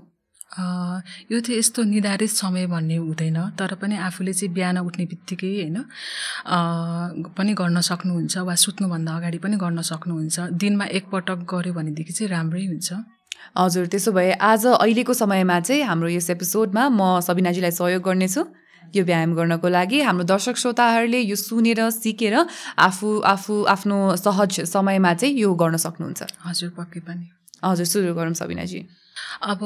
यो 0.53 1.39
चाहिँ 1.39 1.57
यस्तो 1.59 1.83
निर्धारित 1.83 2.29
समय 2.29 2.67
भन्ने 2.67 2.95
हुँदैन 2.95 3.37
तर 3.57 3.73
पनि 3.81 3.97
आफूले 3.97 4.33
चाहिँ 4.33 4.53
बिहान 4.53 4.77
उठ्ने 4.85 5.05
बित्तिकै 5.05 5.49
होइन 5.49 5.77
पनि 7.33 7.53
गर्न 7.53 7.81
सक्नुहुन्छ 7.81 8.37
वा 8.37 8.55
सुत्नुभन्दा 8.55 9.11
अगाडि 9.17 9.37
पनि 9.41 9.57
गर्न 9.57 9.81
सक्नुहुन्छ। 9.81 10.39
दिनमा 10.53 10.85
एकपटक 10.97 11.39
गऱ्यो 11.49 11.73
भनेदेखि 11.73 12.13
चाहिँ 12.13 12.29
राम्रै 12.29 12.65
हुन्छ। 12.65 12.93
हजुर 13.57 13.85
त्यसो 13.89 14.11
भए 14.13 14.31
आज 14.41 14.65
अहिलेको 14.77 15.13
समयमा 15.13 15.59
चाहिँ 15.59 15.83
हाम्रो 15.83 16.09
यस 16.09 16.29
एपिसोडमा 16.29 16.83
म 16.89 17.19
सबिनाजीलाई 17.25 17.71
सहयोग 17.73 18.03
गर्नेछु। 18.03 18.41
यो 18.93 19.03
व्यायाम 19.03 19.33
गर्नको 19.33 19.67
लागि 19.67 19.99
हाम्रो 20.05 20.23
दर्शक 20.29 20.55
श्रोताहरूले 20.61 21.19
यो 21.19 21.35
सुनेर 21.35 21.89
सिकेर 21.89 22.35
आफू 22.77 23.09
आफू 23.25 23.53
आफ्नो 23.73 23.97
सहज 24.21 24.69
समयमा 24.69 25.13
चाहिँ 25.17 25.33
यो 25.33 25.49
गर्न 25.53 25.75
सक्नुहुन्छ। 25.81 26.21
हजुर 26.45 26.69
पक्कै 26.77 27.01
पनि। 27.01 27.25
हजुर 27.65 27.85
सुरु 27.89 28.13
गरौँ 28.13 28.37
सबिनाजी। 28.37 28.81
अब 29.43 29.61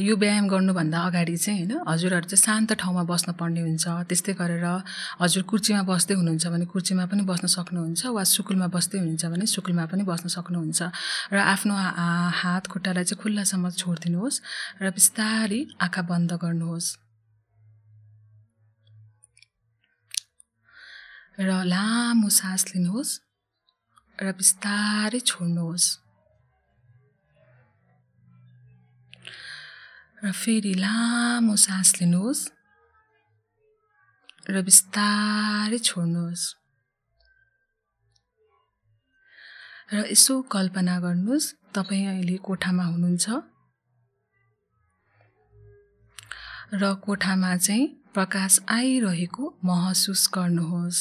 यो 0.00 0.14
व्यायाम 0.16 0.46
गर्नुभन्दा 0.48 0.98
अगाडि 1.08 1.36
चाहिँ 1.36 1.64
होइन 1.66 1.88
हजुरहरू 1.88 2.26
चाहिँ 2.30 2.42
शान्त 2.44 2.72
ठाउँमा 2.82 3.02
बस्नुपर्ने 3.10 3.60
हुन्छ। 3.60 3.84
त्यस्तै 4.08 4.32
गरेर 4.40 4.66
हजुर 5.22 5.42
कुर्चीमा 5.50 5.82
बस्दै 5.90 6.14
हुनुहुन्छ 6.20 6.46
भने 6.52 6.66
कुर्चीमा 6.72 7.04
पनि 7.10 7.22
बस्न 7.30 7.46
सक्नुहुन्छ 7.56 8.00
वा 8.16 8.22
सुकुलमा 8.34 8.66
बस्दै 8.76 8.96
हुनुहुन्छ 9.00 9.24
भने 9.32 9.44
सुकुलमा 9.54 9.84
पनि 9.90 10.02
बस्न 10.04 10.26
सक्नुहुन्छ। 10.36 10.80
र 11.32 11.36
आफ्नो 11.52 11.74
हात 12.40 12.64
खुट्टालाई 12.72 13.04
चाहिँ 13.08 13.20
खुल्लासम्म 13.22 13.64
छोडिदिनुहोस् 13.80 14.38
र 14.82 14.86
बिस्तारै 14.96 15.60
आँखा 15.84 16.02
बन्द 16.10 16.30
गर्नुहोस्। 16.42 16.88
र 21.40 21.50
लामो 21.72 22.28
सास 22.28 22.62
लिनुहोस् 22.76 23.12
र 24.20 24.26
बिस्तारै 24.36 25.20
छोड्नुहोस्। 25.24 25.86
र 30.22 30.32
फेरि 30.32 30.74
लामो 30.74 31.56
सास 31.56 31.88
लिनुहोस् 32.00 32.42
र 34.50 34.62
बिस्तारै 34.62 35.78
छोड्नुहोस्। 35.78 36.44
र 39.92 39.96
यसो 40.12 40.34
कल्पना 40.42 41.00
गर्नुहोस् 41.00 41.46
तपाईँ 41.74 42.06
अहिले 42.06 42.36
कोठामा 42.36 42.84
हुनुहुन्छ। 42.84 43.26
र 46.72 46.82
कोठामा 46.94 47.56
चाहिँ 47.56 47.86
प्रकाश 48.14 48.60
आइरहेको 48.68 49.44
महसुस 49.64 50.22
गर्नुहोस्। 50.34 50.98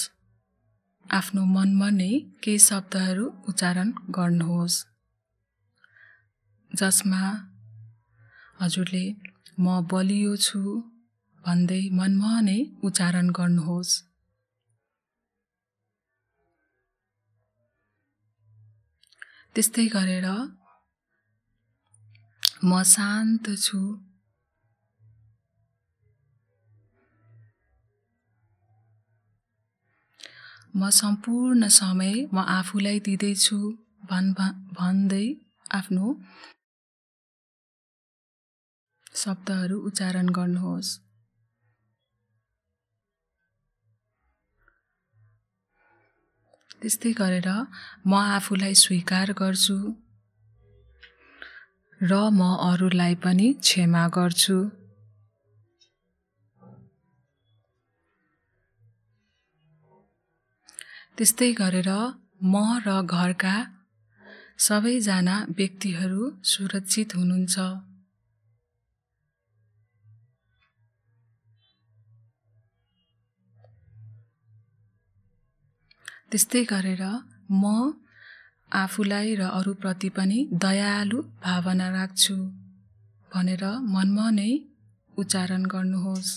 आफ्नो 1.05 1.41
मनमा 1.45 1.89
नै 1.89 2.13
केही 2.43 2.60
शब्दहरू 2.60 3.25
उच्चारण 3.49 3.89
गर्नुहोस्। 4.10 4.75
जसमा 6.71 7.48
हजुरले 8.60 9.06
म 9.58 9.65
बलियो 9.91 10.34
छु 10.45 10.62
भन्दै 11.43 11.82
मनमा 11.98 12.32
नै 12.41 12.60
उच्चारण 12.84 13.28
गर्नुहोस्। 13.38 13.93
त्यस्तै 19.56 19.86
गरेर 19.88 20.28
म 22.63 22.72
शान्त 22.86 23.45
छु। 23.65 23.82
म 30.76 30.89
सम्पूर्ण 30.91 31.67
समय 31.74 32.13
म 32.34 32.38
आफूलाई 32.50 33.00
दिँदैछु 33.00 33.58
भन् 34.06 34.30
भन्दै 34.74 35.26
आफ्नो 35.72 36.08
शब्दहरू 39.13 39.78
उच्चारण 39.88 40.28
गर्नुहोस्। 40.30 40.89
त्यस्तै 46.82 47.12
गरेर 47.12 47.50
म 48.06 48.13
आफूलाई 48.36 48.74
स्वीकार 48.84 49.32
गर्छु 49.39 49.78
र 52.02 52.12
म 52.32 52.41
अरूलाई 52.67 53.15
पनि 53.24 53.48
क्षमा 53.60 54.04
गर्छु। 54.17 54.58
त्यस्तै 61.17 61.52
गरेर 61.60 61.89
म 62.52 62.56
र 62.86 62.88
घरका 63.15 63.56
सबैजना 64.65 65.36
व्यक्तिहरू 65.58 66.24
सुरक्षित 66.52 67.10
हुनुहुन्छ। 67.15 67.88
त्यस्तै 76.32 76.62
गरेर 76.63 77.04
म 77.52 77.63
आफूलाई 78.74 79.30
र 79.36 79.42
अरूप्रति 79.52 80.10
पनि 80.10 80.39
दयालु 80.63 81.20
भावना 81.44 81.88
राख्छु 81.89 82.36
भनेर 83.32 83.63
मनमा 83.94 84.28
नै 84.32 84.52
उच्चारण 85.18 85.63
गर्नुहोस्। 85.65 86.32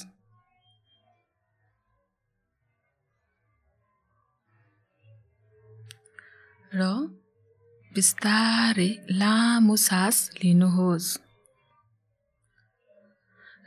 र 6.73 6.81
बिस्तारै 7.93 8.91
लामो 9.15 9.75
सास 9.77 10.17
लिनुहोस्। 10.41 11.09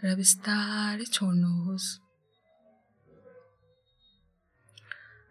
र 0.04 0.06
बिस्तारै 0.16 1.06
छोड्नुहोस्। 1.14 1.86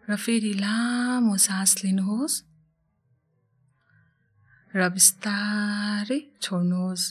र 0.07 0.15
फेरि 0.15 0.53
लामो 0.53 1.35
सास 1.37 1.71
लिनुहोस् 1.83 2.37
र 4.73 4.81
बिस्तारै 4.89 6.19
छोड्नुहोस्। 6.41 7.03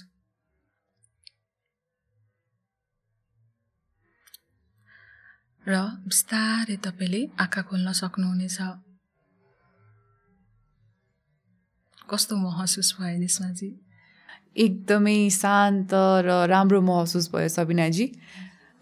र 5.65 5.75
बिस्तारै 6.07 6.77
तपाईँले 6.85 7.21
आँखा 7.41 7.63
खोल्न 7.69 7.89
सक्नुहुनेछ। 8.01 8.59
कस्तो 12.09 12.35
महसुस 12.37 12.89
भयो 13.01 13.19
निस्माजी 13.19 13.71
एकदमै 14.57 15.19
शान्त 15.33 15.93
र 16.27 16.29
राम्रो 16.47 16.81
महसुस 16.81 17.25
भयो 17.33 17.49
सबिनाजी। 17.49 18.07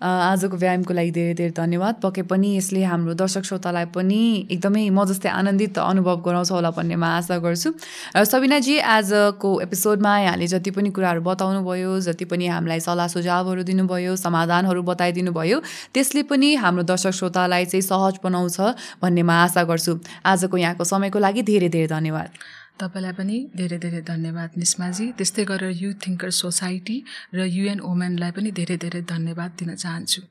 आजको 0.03 0.57
व्यायामको 0.57 0.93
लागि 0.95 1.11
धेरै 1.15 1.35
धेरै 1.39 1.53
धन्यवाद। 1.57 1.95
पक्कै 2.03 2.23
पनि 2.27 2.49
यसले 2.57 2.83
हाम्रो 2.83 3.15
दर्शक 3.15 3.45
श्रोतालाई 3.47 3.87
पनि 3.95 4.21
एकदमै 4.51 4.83
म 4.91 5.05
जस्तै 5.07 5.31
आनन्दित 5.31 5.79
अनुभव 5.79 6.17
गराउँछ 6.27 6.51
होला 6.51 6.71
भन्ने 6.75 6.97
म 6.99 7.05
आशा 7.23 7.39
गर्छु। 7.39 7.71
र 8.17 8.25
सबिनाजी 8.27 8.79
आजको 8.83 9.49
एपिसोडमा 9.63 10.13
यहाँले 10.19 10.47
जति 10.55 10.71
पनि 10.75 10.91
कुराहरू 10.91 11.23
बताउनु 11.23 11.61
भयो 11.63 12.01
जति 12.03 12.25
पनि 12.27 12.47
हामीलाई 12.51 12.81
सल्लाह 12.83 13.07
सुझावहरू 13.15 13.63
दिनुभयो 13.63 14.17
समाधानहरू 14.19 14.83
बताइदिनु 14.83 15.33
भयो 15.33 15.59
त्यसले 15.95 16.23
पनि 16.27 16.55
हाम्रो 16.59 16.83
दर्शक 16.83 17.15
श्रोतालाई 17.15 17.65
चाहिँ 17.71 17.87
सहज 17.87 18.19
बनाउँछ 18.25 18.59
भन्ने 19.03 19.23
म 19.23 19.31
आशा 19.31 19.63
गर्छु। 19.71 19.93
आजको 20.27 20.57
यहाँको 20.57 20.85
समयको 20.85 21.19
लागि 21.19 21.43
धेरै 21.47 21.69
धेरै 21.69 21.87
धन्यवाद। 21.95 22.62
तपाईँलाई 22.83 23.15
पनि 23.19 23.37
धेरै 23.57 23.79
धेरै 23.79 24.03
धन्यवाद 24.03 24.51
निस्माजी 24.57 25.07
त्यस्तै 25.19 25.45
गरेर 25.51 25.73
युथ 25.83 25.97
थिङ्कर 26.07 26.31
सोसाइटी 26.43 26.97
र 27.35 27.49
युएन 27.57 27.79
वुमेनलाई 27.89 28.33
पनि 28.37 28.51
धेरै 28.59 28.77
धेरै 28.85 29.03
धन्यवाद 29.15 29.51
दिन 29.59 29.75
चाहन्छु। 29.77 30.23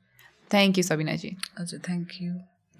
थ्याङ्क 0.51 0.73
यू 0.77 0.83
सबिनाजी। 0.83 1.29
हजुर 1.59 1.79
थ्याङ्क 1.87 2.09
यू 2.21 2.31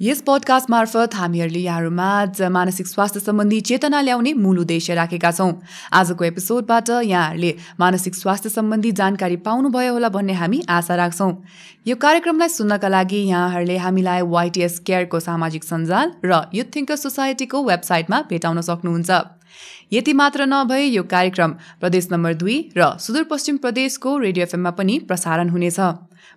यस 0.02 0.22
पडकास्ट 0.28 0.70
मार्फत 0.70 1.16
हामीहरूले 1.16 1.60
यहाँहरूमा 1.60 2.50
मानसिक 2.50 2.88
स्वास्थ्य 2.88 3.20
सम्बन्धी 3.20 3.60
चेतना 3.62 4.00
ल्याउने 4.02 4.34
मूल 4.34 4.60
उद्देश्य 4.60 4.94
राखेका 4.96 5.32
छौँ। 5.32 5.52
आजको 5.94 6.24
एपिसोडबाट 6.26 6.90
यहाँहरूले 6.90 7.54
मानसिक 7.80 8.16
स्वास्थ्य 8.16 8.50
सम्बन्धी 8.50 8.92
जानकारी 8.98 9.36
पाउनुभयो 9.46 9.94
होला 9.94 10.10
भन्ने 10.10 10.34
हामी 10.34 10.62
आशा 10.70 10.96
राख्छौँ। 10.96 11.32
यो 11.88 11.96
कार्यक्रमलाई 12.02 12.50
सुन्नका 12.50 12.88
लागि 12.88 13.22
यहाँहरूले 13.30 13.78
हामीलाई 13.78 14.22
वाइटिएस 14.26 14.80
केयरको 14.90 15.20
सामाजिक 15.20 15.64
सञ्जाल 15.64 16.12
र 16.26 16.42
युथ 16.54 16.76
थिङ्कर 16.76 16.96
सोसाइटीको 16.96 17.64
वेबसाइटमा 17.64 18.22
भेटाउन 18.30 18.62
सक्नुहुन्छ। 18.62 19.12
यति 19.94 20.14
मात्र 20.14 20.46
नभए 20.50 20.84
यो 20.98 21.04
कार्यक्रम 21.04 21.52
प्रदेश 21.80 22.08
नम्बर 22.12 22.34
दुई 22.42 22.58
र 22.78 22.98
सुदूरपश्चिम 22.98 23.58
प्रदेशको 23.58 24.18
रेडियो 24.18 24.46
एफएममा 24.46 24.72
पनि 24.72 25.00
प्रसारण 25.08 25.50
हुनेछ। 25.50 25.80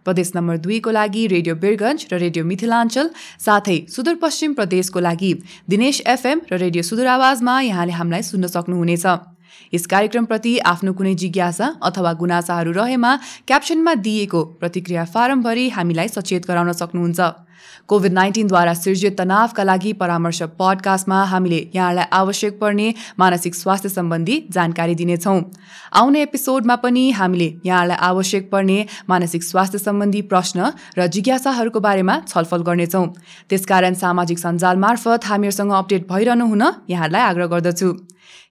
प्रदेश 0.05 0.33
नम्बर 0.37 0.57
दुईको 0.65 0.91
लागि 0.91 1.27
रेडियो 1.35 1.55
बिरगन्ज 1.65 2.07
र 2.13 2.23
रेडियो 2.25 2.45
मिथिलाञ्चल 2.45 3.11
साथै 3.47 3.79
सुदूरपश्चिम 3.95 4.55
प्रदेशको 4.55 5.01
लागि 5.09 5.33
दिनेश 5.69 6.03
एफएम 6.17 6.41
र 6.53 6.65
रेडियो 6.65 6.83
सुदूर 6.91 7.07
आवाजमा 7.19 7.61
यहाँले 7.61 7.93
हामीलाई 8.01 8.23
सुन्न 8.31 8.47
सक्नुहुनेछ। 8.57 9.34
यस 9.75 9.87
कार्यक्रमप्रति 9.87 10.59
आफ्नो 10.73 10.93
कुनै 10.93 11.15
जिज्ञासा 11.15 11.67
अथवा 11.83 12.13
गुनासाहरू 12.21 12.73
रहेमा 12.73 13.17
क्याप्सनमा 13.47 13.95
दिइएको 14.05 14.45
प्रतिक्रिया 14.61 15.05
फारमभरि 15.15 15.69
हामीलाई 15.69 16.09
सचेत 16.09 16.47
गराउन 16.47 16.73
सक्नुहुन्छ। 16.75 17.33
कोभिड 17.89 18.13
नाइन्टिनद्वारा 18.13 18.73
सिर्जित 18.75 19.17
तनावका 19.19 19.63
लागि 19.65 19.93
परामर्श 19.93 20.43
पडकास्टमा 20.59 21.19
हामीले 21.25 21.59
यहाँलाई 21.75 22.05
आवश्यक 22.13 22.59
पर्ने 22.61 22.87
मानसिक 23.19 23.55
स्वास्थ्य 23.55 23.89
सम्बन्धी 23.89 24.37
जानकारी 24.51 24.95
दिनेछौँ। 24.95 25.41
आउने 25.93 26.23
एपिसोडमा 26.23 26.77
पनि 26.77 27.11
हामीले 27.11 27.49
यहाँलाई 27.67 27.97
आवश्यक 28.01 28.51
पर्ने 28.51 28.79
मानसिक 29.09 29.43
स्वास्थ्य 29.43 29.79
सम्बन्धी 29.79 30.23
प्रश्न 30.33 30.73
र 30.99 31.07
जिज्ञासाहरूको 31.07 31.81
बारेमा 31.81 32.19
छलफल 32.29 32.63
गर्नेछौँ। 32.63 33.07
त्यसकारण 33.51 33.95
सामाजिक 33.95 34.39
सञ्जाल 34.39 34.77
मार्फत 34.77 35.25
हामीहरूसँग 35.25 35.73
अपडेट 35.73 36.09
भइरहनु 36.09 36.47
हुन 36.47 36.65
यहाँहरूलाई 36.89 37.23
आग्रह 37.23 37.47
गर्दछु। 37.47 37.89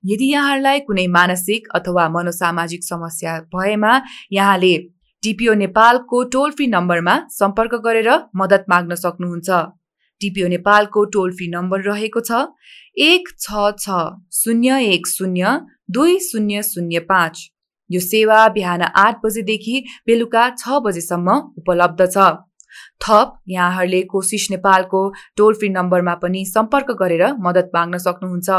यदि 0.03 0.25
यहाँहरूलाई 0.31 0.79
कुनै 0.87 1.07
मानसिक 1.09 1.67
अथवा 1.75 2.07
मनोसामाजिक 2.09 2.83
समस्या 2.83 3.37
भएमा 3.55 3.93
यहाँले 4.31 4.73
टिपिओ 5.23 5.53
नेपालको 5.55 6.23
टोल 6.31 6.51
फ्री 6.51 6.67
नम्बरमा 6.67 7.15
सम्पर्क 7.31 7.75
गरेर 7.85 8.09
मद्दत 8.35 8.65
माग्न 8.69 8.95
सक्नुहुन्छ। 8.97 9.49
टिपिओ 10.21 10.47
नेपालको 10.47 11.03
टोल 11.13 11.31
फ्री 11.35 11.47
नम्बर 11.49 11.81
रहेको 11.83 12.21
छ 12.21 12.41
एक 13.01 13.29
छ 13.39 13.69
छ 13.79 13.99
शून्य 14.33 14.79
एक 14.87 15.07
शून्य 15.07 15.57
दुई 15.91 16.19
शून्य 16.21 16.63
शून्य 16.63 16.99
पाँच। 17.09 17.49
यो 17.89 17.99
सेवा 18.01 18.47
बिहान 18.49 18.81
आठ 18.81 19.19
बजेदेखि 19.23 19.83
बेलुका 20.07 20.43
छ 20.59 20.79
बजेसम्म 20.85 21.37
उपलब्ध 21.57 22.05
छ। 22.07 22.27
थप 23.03 23.33
यहाँहरूले 23.49 24.01
कोसिस 24.11 24.47
नेपालको 24.51 25.01
टोल 25.37 25.53
फ्री 25.53 25.69
नम्बरमा 25.69 26.13
पनि 26.17 26.43
सम्पर्क 26.45 26.91
गरेर 26.99 27.23
मद्दत 27.39 27.71
माग्न 27.75 27.97
सक्नुहुन्छ। 27.99 28.49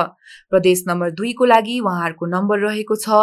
प्रदेश 0.50 0.82
नम्बर 0.88 1.10
दुईको 1.20 1.44
लागि 1.44 1.78
उहाँहरूको 1.80 2.26
नम्बर 2.28 2.58
रहेको 2.60 2.96
छ 2.96 3.22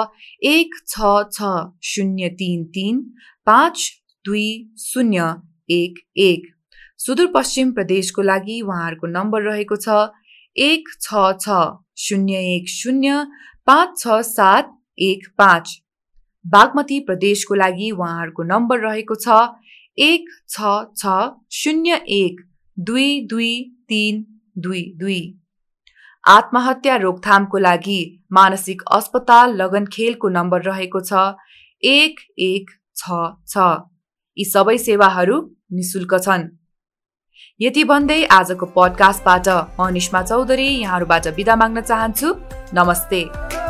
एक 0.52 0.80
छ 0.88 1.12
छ 1.34 1.52
शून्य 1.86 2.30
तिन 2.40 2.64
तिन 2.74 3.04
पाँच 3.48 3.86
दुई 4.26 4.48
शून्य 4.80 5.30
एक 5.70 6.00
एक। 6.20 6.50
सुदूरपश्चिम 7.00 7.72
प्रदेशको 7.74 8.22
लागि 8.24 8.60
उहाँहरूको 8.62 9.08
नम्बर 9.10 9.42
रहेको 9.44 9.76
छ 9.78 10.02
एक 10.56 10.90
छ 11.02 11.30
छ 11.40 11.62
शून्य 12.00 12.42
एक 12.56 12.70
शून्य 12.70 13.24
पाँच 13.68 13.98
छ 14.00 14.20
सात 14.28 14.76
एक 15.00 15.28
पाँच। 15.38 15.78
बागमती 16.46 17.00
प्रदेशको 17.08 17.56
लागि 17.56 17.90
उहाँहरूको 17.92 18.44
नम्बर 18.44 18.80
रहेको 18.80 19.16
छ 19.16 19.38
एक 19.98 20.30
छ 20.50 20.72
छ 20.98 21.20
शून्य 21.52 22.02
एक 22.08 22.42
दुई 22.78 23.10
दुई 23.30 23.54
तिन 23.90 24.26
दुई 24.58 24.84
दुई। 24.98 25.20
आत्महत्या 26.24 26.96
रोकथामको 26.96 27.58
लागि 27.58 28.00
मानसिक 28.32 28.82
अस्पताल 28.92 29.56
लगनखेलको 29.56 30.30
नम्बर 30.30 30.62
रहेको 30.62 31.02
छ। 31.02 31.14
एक 31.84 32.20
एक 32.40 32.72
छ 32.96 33.22
छ। 33.48 33.58
यी 34.38 34.46
सबै 34.46 34.78
सेवाहरू 34.78 35.38
निशुल्क 35.74 36.14
छन्। 36.20 36.50
यति 37.60 37.84
भन्दै 37.84 38.24
आजको 38.32 38.66
पडकास्टबाट 38.76 39.48
म 39.80 39.90
निष्मा 39.94 40.22
चौधरी 40.24 40.68
यहाँहरूबाट 40.68 41.28
बिदा 41.36 41.56
माग्न 41.56 41.82
चाहन्छु। 41.82 42.36
नमस्ते। 42.74 43.61